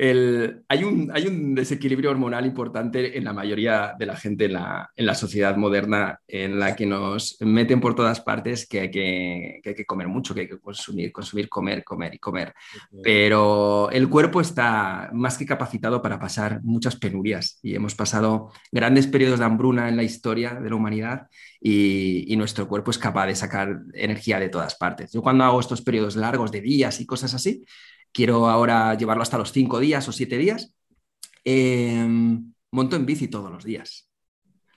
[0.00, 4.90] hay, un, hay un desequilibrio hormonal importante en la mayoría de la gente en la,
[4.94, 9.60] en la sociedad moderna, en la que nos meten por todas partes que hay que,
[9.60, 12.54] que hay que, comer mucho, que hay que consumir, consumir, comer, comer y comer.
[13.02, 19.08] Pero el cuerpo está más que capacitado para pasar muchas penurias y hemos pasado grandes
[19.08, 21.26] periodos de hambruna en la historia de la humanidad
[21.60, 25.12] y, y, nuestro cuerpo es capaz de sacar energía de todas partes.
[25.12, 27.64] Yo cuando hago estos periodos largos de días y cosas así,
[28.12, 30.72] quiero ahora llevarlo hasta los cinco días o siete días,
[31.44, 34.04] em, monto en bici todos los días.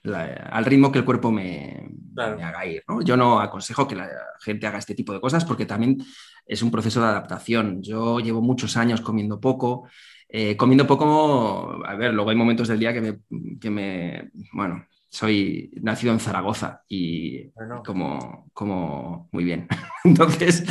[0.04, 2.82] al ritmo que el cuerpo me, haga ir.
[3.04, 4.08] Yo no aconsejo que la
[4.40, 5.98] gente haga este tipo de cosas porque también
[6.44, 7.80] es un proceso de adaptación.
[7.82, 9.88] Yo llevo muchos años comiendo poco.
[10.28, 13.18] Eh, comiendo poco, a ver, luego hay momentos del día que me,
[13.60, 17.50] que me bueno, soy nacido en Zaragoza y
[17.84, 19.68] como, como muy bien.
[20.04, 20.64] Entonces,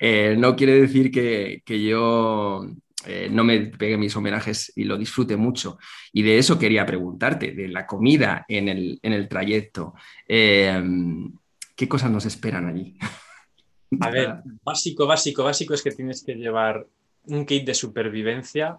[0.00, 2.64] eh, no quiere decir que, yo
[3.04, 5.78] eh, no me pegue mis homenajes y lo disfrute mucho.
[6.12, 9.94] Y de eso quería preguntarte, de la comida en el, trayecto.
[10.28, 10.80] Eh,
[11.74, 12.96] ¿Qué cosas nos esperan allí?
[13.98, 16.86] A ver, básico, básico, básico es que tienes que llevar
[17.24, 18.78] un kit de supervivencia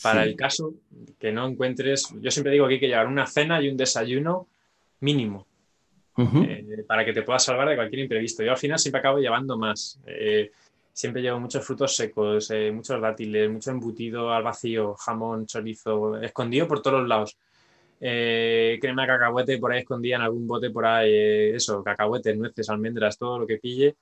[0.00, 0.74] para el caso
[1.18, 4.48] que no encuentres, yo siempre digo que hay que llevar una cena y un desayuno
[5.02, 5.46] mínimo
[6.16, 8.42] eh, para que te puedas salvar de cualquier imprevisto.
[8.42, 9.98] Yo al final siempre acabo llevando más.
[10.06, 10.50] Eh,
[10.92, 16.68] siempre llevo muchos frutos secos, eh, muchos dátiles, mucho embutido al vacío, jamón, chorizo, escondido
[16.68, 17.36] por todos los lados.
[17.98, 23.18] crema de cacahuete por ahí escondida en algún bote por ahí, eso, cacahuetes, nueces, almendras,
[23.18, 23.94] todo lo que pille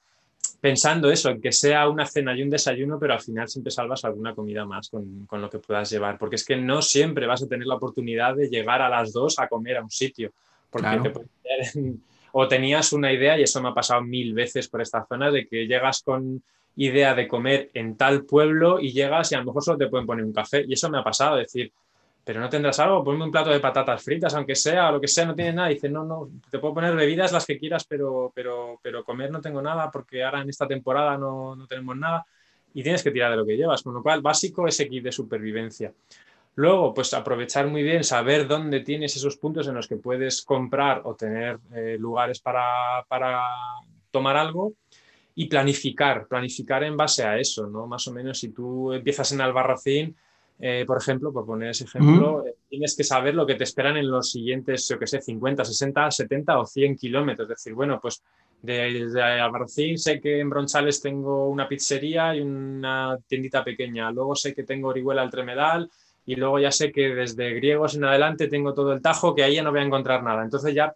[0.60, 4.34] pensando eso, que sea una cena y un desayuno, pero al final siempre salvas alguna
[4.34, 7.48] comida más con, con, lo que puedas llevar, porque es que no siempre vas a
[7.48, 10.32] tener la oportunidad de llegar a las dos a comer a un sitio,
[10.70, 11.12] porque
[12.32, 15.46] o tenías una idea, y eso me ha pasado mil veces por esta zona, de
[15.46, 16.42] que llegas con
[16.76, 20.06] idea de comer en tal pueblo y llegas y a lo mejor solo te pueden
[20.06, 21.72] poner un café, y eso me ha pasado, decir,
[22.24, 25.24] pero no tendrás algo, ponme un plato de patatas fritas, aunque sea, lo que sea,
[25.24, 25.70] no tienes nada.
[25.70, 29.30] Y dice, no, no, te puedo poner bebidas las que quieras, pero, pero, pero comer
[29.30, 32.24] no tengo nada porque ahora en esta temporada no, no tenemos nada
[32.74, 33.82] y tienes que tirar de lo que llevas.
[33.82, 35.92] Con lo cual, básico es kit de supervivencia.
[36.56, 41.02] Luego, pues aprovechar muy bien, saber dónde tienes esos puntos en los que puedes comprar
[41.04, 43.42] o tener eh, lugares para, para
[44.10, 44.74] tomar algo
[45.34, 47.86] y planificar, planificar en base a eso, ¿no?
[47.86, 50.16] Más o menos si tú empiezas en Albarracín,
[50.58, 53.96] eh, por ejemplo, por poner ese ejemplo, eh, tienes que saber lo que te esperan
[53.96, 57.48] en los siguientes, yo que sé, 50, 60, 70 o 100 kilómetros.
[57.48, 58.22] Es decir, bueno, pues
[58.60, 64.10] desde Albarracín sé que en Bronchales tengo una pizzería y una tiendita pequeña.
[64.10, 65.90] Luego sé que tengo Orihuela al Tremedal
[66.26, 69.56] y luego ya sé que desde Griegos en adelante tengo todo el Tajo, que ahí
[69.56, 70.44] ya no voy a encontrar nada.
[70.44, 70.94] Entonces ya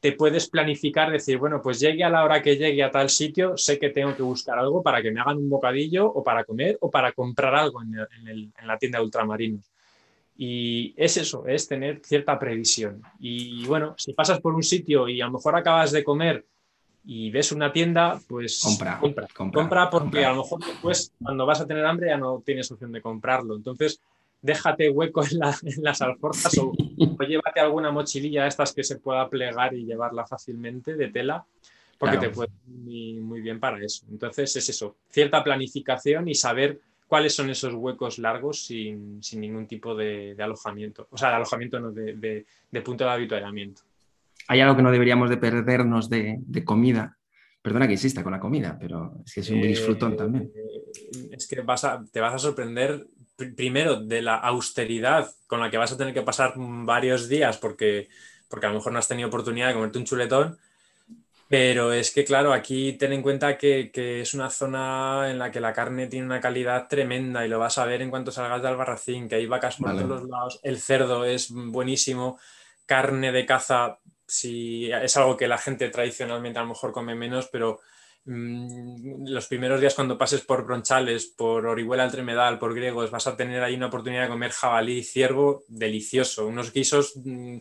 [0.00, 3.56] te puedes planificar, decir, bueno, pues llegue a la hora que llegue a tal sitio,
[3.56, 6.78] sé que tengo que buscar algo para que me hagan un bocadillo o para comer
[6.80, 9.64] o para comprar algo en, la tienda de ultramarinos.
[10.36, 13.02] Y es eso, es tener cierta previsión.
[13.18, 16.44] Y bueno, si pasas por un sitio y a lo mejor acabas de comer
[17.04, 21.60] y ves una tienda, pues compra, compra, compra, porque a lo mejor después cuando vas
[21.60, 23.56] a tener hambre ya no tienes opción de comprarlo.
[23.56, 24.00] Entonces,
[24.40, 25.38] déjate hueco en,
[25.82, 26.72] las alforjas o,
[27.26, 31.44] llévate alguna mochililla de estas que se pueda plegar y llevarla fácilmente de tela,
[31.98, 34.06] porque te puede ir muy, bien para eso.
[34.10, 39.94] Entonces es eso, cierta planificación y saber cuáles son esos huecos largos sin, ningún tipo
[39.94, 42.44] de, alojamiento, o sea, de alojamiento no, de,
[42.84, 43.82] punto de habituallamiento.
[44.46, 47.14] Hay algo que no deberíamos de perdernos de, comida,
[47.60, 50.50] Perdona que insista con la comida, pero es que es un disfrutón también.
[50.54, 53.04] Eh, es que te vas a sorprender
[53.46, 58.08] primero, de la austeridad con la que vas a tener que pasar varios días porque,
[58.48, 60.58] porque a lo mejor no has tenido oportunidad de comerte un chuletón.
[61.48, 65.60] Pero es que, claro, aquí ten en cuenta que, es una zona en la que
[65.60, 68.68] la carne tiene una calidad tremenda y lo vas a ver en cuanto salgas de
[68.68, 70.60] Albarracín, que hay vacas por todos los lados.
[70.62, 72.38] El cerdo es buenísimo.
[72.84, 77.48] Carne de caza, si es algo que la gente tradicionalmente a lo mejor come menos,
[77.50, 77.80] pero
[78.24, 83.36] los primeros días cuando pases por Bronchales, por Orihuela al Tremedal, por Griegos, vas a
[83.36, 87.56] tener ahí una oportunidad de comer jabalí, ciervo, delicioso, unos guisos mm,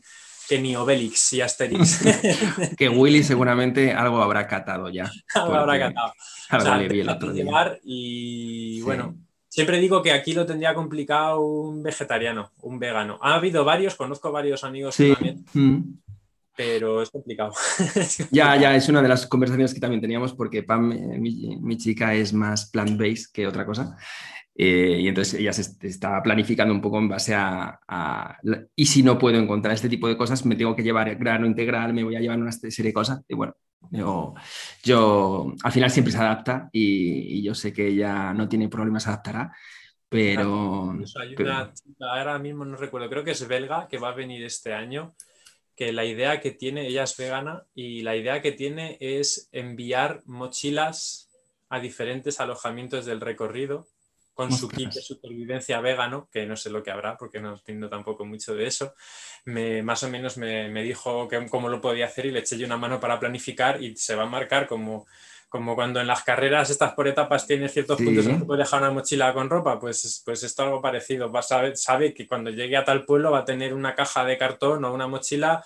[0.48, 2.02] que ni Obelix y Asterix.
[2.78, 5.10] que Willy seguramente algo habrá catado ya.
[5.36, 6.14] algo habrá catado.
[6.50, 7.80] Algo le vi el otro día.
[7.84, 9.16] Y bueno,
[9.48, 13.20] siempre digo que aquí lo tendría complicado un vegetariano, un vegano.
[13.22, 15.46] Ha habido varios, conozco varios amigos también.
[15.54, 15.82] Mm.
[16.58, 17.54] Pero es complicado.
[18.32, 22.14] ya, ya, es una de las conversaciones que también teníamos porque Pam, eh, mi chica,
[22.16, 23.96] es más plant-based que otra cosa.
[24.60, 27.80] Eh, y entonces ella se está planificando un poco en base a,
[28.76, 31.94] y si no puedo encontrar este tipo de cosas, me tengo que llevar grano integral,
[31.94, 33.22] me voy a llevar una serie de cosas.
[33.28, 33.56] Y bueno,
[33.92, 34.34] yo,
[34.82, 39.10] yo al final siempre se adapta y, yo sé que ella no tiene problemas, se
[39.10, 39.56] adaptará.
[40.10, 44.44] Pero, hay una ahora mismo no recuerdo, creo que es belga, que va a venir
[44.44, 45.16] este año,
[45.78, 50.24] que la idea que tiene, ella es vegana, y la idea que tiene es enviar
[50.26, 51.30] mochilas
[51.70, 53.88] a diferentes alojamientos del recorrido
[54.34, 57.90] con su kit de supervivencia vegano, que no sé lo que habrá porque no entiendo
[57.90, 58.94] tampoco mucho de eso,
[59.46, 62.66] me, más o menos me, dijo que, cómo lo podía hacer y le eché yo
[62.66, 65.08] una mano para planificar y se va a marcar como,
[65.50, 68.92] como cuando en las carreras estas por etapas tienes ciertos puntos donde puedes dejar una
[68.92, 71.32] mochila con ropa, pues, pues esto algo parecido.
[71.32, 74.38] Va, sabe, sabe que cuando llegue a tal pueblo va a tener una caja de
[74.38, 75.64] cartón o una mochila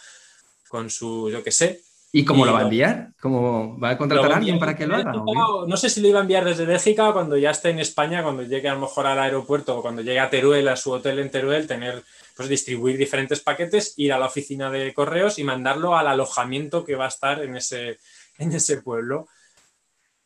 [0.67, 1.81] con su, yo qué sé,
[2.13, 3.11] ¿Y cómo lo va a enviar?
[3.21, 5.13] ¿Cómo va a contratar a alguien para que lo haga?
[5.13, 8.21] no sé si lo iba a enviar desde Bélgica o cuando ya esté en España,
[8.21, 11.19] cuando llegue a lo mejor al aeropuerto o cuando llegue a Teruel, a su hotel
[11.19, 12.03] en Teruel, tener,
[12.35, 16.95] pues distribuir diferentes paquetes, ir a la oficina de correos y mandarlo al alojamiento que
[16.95, 17.99] va a estar en ese,
[18.37, 19.29] en ese pueblo.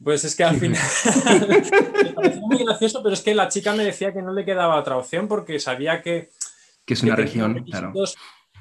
[0.04, 0.82] Pues es que al final
[2.04, 4.76] me pareció muy gracioso, pero es que la chica me decía que no le quedaba
[4.76, 6.30] otra opción porque sabía que...
[6.86, 7.94] Que es una región, claro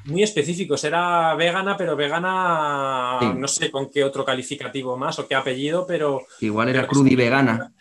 [0.05, 0.85] muy específicos.
[0.85, 6.23] Era vegana, pero vegana, no sé con qué otro calificativo más o qué apellido, pero.
[6.41, 7.73] Igual era crudi vegana.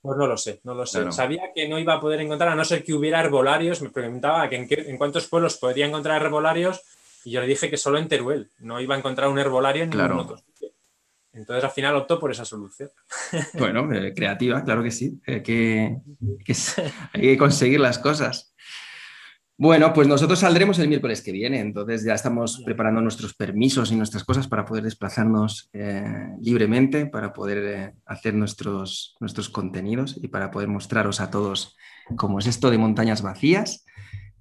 [0.00, 1.12] Pues no lo sé, no lo sé.
[1.12, 3.82] Sabía que no iba a poder encontrar, a no ser que hubiera herbolarios.
[3.82, 6.80] Me preguntaba que en, cuántos pueblos podría encontrar herbolarios
[7.24, 8.50] y yo le dije que solo en Teruel.
[8.60, 10.38] No iba a encontrar un herbolario en ningún otro.
[11.32, 12.90] Entonces al final optó por esa solución.
[13.58, 15.20] Bueno, eh, creativa, claro que sí.
[15.26, 18.54] hay que conseguir las cosas.
[19.62, 23.94] Bueno, pues nosotros saldremos el miércoles que viene, entonces ya estamos preparando nuestros permisos y
[23.94, 30.28] nuestras cosas para poder desplazarnos eh, libremente, para poder eh, hacer nuestros, nuestros contenidos y
[30.28, 31.76] para poder mostraros a todos
[32.16, 33.84] cómo es esto de montañas vacías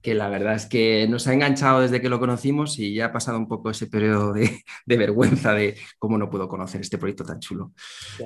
[0.01, 3.11] que la verdad es que nos ha enganchado desde que lo conocimos y ya ha
[3.11, 7.39] pasado un poco ese periodo de, vergüenza de cómo no puedo conocer este proyecto tan
[7.39, 7.73] chulo.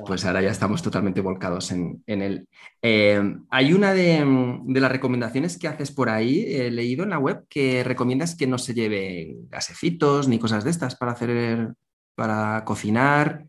[0.06, 2.48] Pues ahora ya estamos totalmente volcados en, él.
[2.82, 4.24] Eh, hay una de,
[4.68, 8.58] las recomendaciones que haces por ahí, he leído en la web, que recomiendas que no
[8.58, 11.74] se lleven gasecitos ni cosas de estas para hacer,
[12.16, 13.46] para cocinar.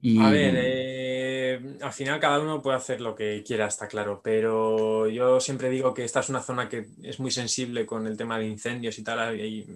[0.00, 0.20] Y...
[0.20, 1.09] A ver, eh
[1.80, 5.94] al final cada uno puede hacer lo que quiera, está claro, pero yo siempre digo
[5.94, 9.04] que esta es una zona que es muy sensible con el tema de incendios y
[9.04, 9.66] tal, y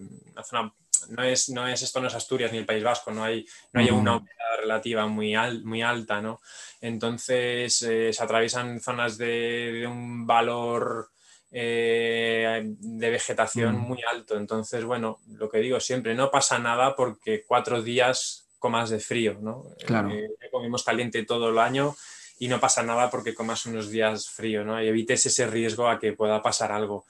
[0.45, 0.73] zona,
[1.11, 3.81] no es, no es esto no es Asturias ni el País Vasco, no hay, no
[3.81, 5.35] hay una humedad relativa muy,
[5.65, 6.41] muy alta, ¿no?
[6.81, 11.11] Entonces eh, se atraviesan zonas de, un valor
[11.51, 14.37] eh, de vegetación muy alto.
[14.37, 19.37] Entonces, bueno, lo que digo siempre, no pasa nada porque cuatro días comas de frío,
[19.43, 19.67] ¿no?
[19.85, 20.09] Claro.
[20.11, 21.95] Eh, comemos caliente todo el año
[22.39, 24.83] y no pasa nada porque comas unos días frío, ¿no?
[24.83, 27.05] Y evites ese riesgo a que pueda pasar algo.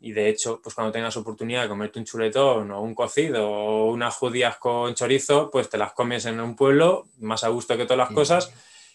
[0.00, 3.92] Y de hecho, pues cuando tengas oportunidad de comerte un chuletón o un cocido o
[3.92, 7.84] unas judías con chorizo, pues te las comes en un pueblo, más a gusto que
[7.84, 8.50] todas las cosas.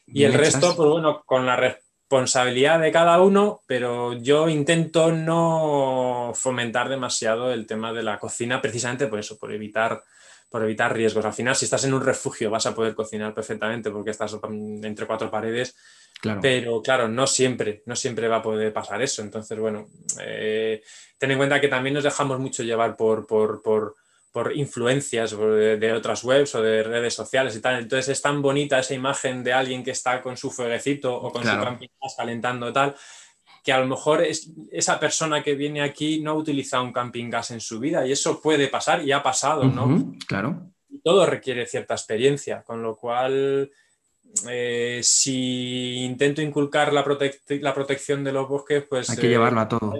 [0.08, 6.32] Y el resto, pues bueno, con la responsabilidad de cada uno, pero yo intento no
[6.34, 10.02] fomentar demasiado el tema de la cocina, precisamente por eso, por evitar
[10.50, 11.26] por evitar riesgos.
[11.26, 14.36] Al final, si estás en un refugio, vas a poder cocinar perfectamente porque estás
[14.84, 15.76] entre cuatro paredes.
[16.20, 16.40] Claro.
[16.42, 19.22] Pero claro, no siempre, no siempre va a poder pasar eso.
[19.22, 19.88] Entonces, bueno,
[20.22, 20.82] eh,
[21.18, 23.96] ten en cuenta que también nos dejamos mucho llevar por, por, por,
[24.32, 27.80] por influencias de, otras webs o de redes sociales y tal.
[27.80, 31.44] Entonces es tan bonita esa imagen de alguien que está con su fueguecito o con
[31.44, 32.96] su camping calentando tal,
[33.68, 37.30] que a lo mejor es, esa persona que viene aquí no ha utilizado un camping
[37.30, 40.14] gas en su vida y eso puede pasar y ha pasado, ¿no?
[40.26, 40.72] claro.
[41.04, 43.70] todo requiere cierta experiencia, con lo cual
[44.50, 47.04] eh, si intento inculcar la,
[47.60, 49.10] la, protección de los bosques, pues...
[49.10, 49.94] Hay que llevarlo a todo.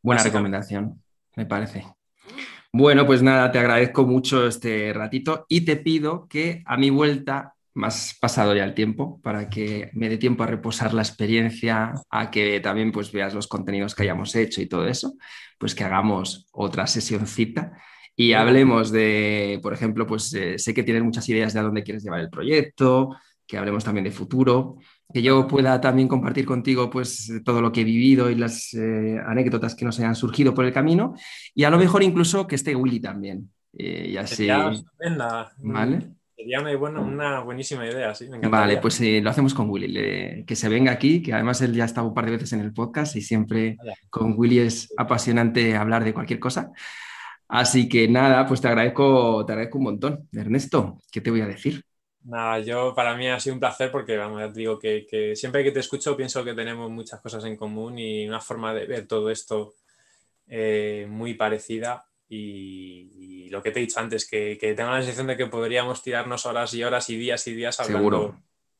[0.00, 1.02] Buena recomendación,
[1.34, 1.84] me parece.
[2.72, 7.56] Bueno, pues nada, te agradezco mucho este ratito y te pido que a mi vuelta
[7.78, 12.30] más pasado ya el tiempo para que me dé tiempo a reposar la experiencia, a
[12.30, 15.14] que también pues veas los contenidos que hayamos hecho y todo eso,
[15.58, 17.72] pues que hagamos otra sesioncita
[18.16, 21.84] y hablemos de, por ejemplo, pues eh, sé que tienes muchas ideas de a dónde
[21.84, 24.76] quieres llevar el proyecto, que hablemos también de futuro
[25.12, 29.18] que yo pueda también compartir contigo pues todo lo que he vivido y las eh,
[29.26, 31.14] anécdotas que nos hayan surgido por el camino
[31.54, 33.50] y a lo mejor incluso que esté Willy también.
[33.72, 34.48] Eh, y así,
[35.58, 36.17] ¿Vale?
[36.38, 38.28] Sería una, buenísima idea, sí.
[38.48, 41.82] vale, pues eh, lo hacemos con Willy, que se venga aquí, que además él ya
[41.82, 43.76] ha estado un par de veces en el podcast y siempre
[44.08, 46.70] con Willy es apasionante hablar de cualquier cosa.
[47.48, 50.28] Así que nada, pues te agradezco, te agradezco un montón.
[50.32, 51.82] Ernesto, ¿qué te voy a decir?
[52.22, 55.64] Nada, yo para mí ha sido un placer porque, vamos, ya te digo que, siempre
[55.64, 59.08] que te escucho pienso que tenemos muchas cosas en común y una forma de ver
[59.08, 59.74] todo esto
[60.46, 65.36] eh, muy parecida y, lo que te he dicho antes, que, tengo la sensación de
[65.36, 68.36] que podríamos tirarnos horas y horas y días y días hablando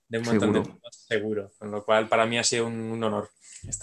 [0.09, 1.51] de un montón de temas, seguro.
[1.59, 3.31] Con lo cual, para mí ha sido un, honor.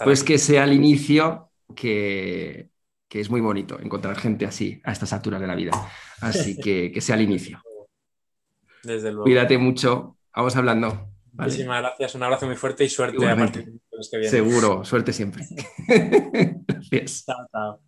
[0.04, 2.70] pues que sea el inicio, que,
[3.10, 5.72] es muy bonito encontrar gente así a estas alturas de la vida.
[6.20, 7.62] Así que que sea el inicio.
[8.82, 9.24] Desde luego.
[9.24, 10.18] Cuídate mucho.
[10.34, 11.08] Vamos hablando.
[11.32, 12.14] Muchísimas gracias.
[12.14, 13.72] Un abrazo muy fuerte y suerte a partir de
[14.10, 14.30] que viene.
[14.30, 15.44] Seguro, suerte siempre.
[16.66, 17.24] gracias.
[17.24, 17.80] Chao, chao.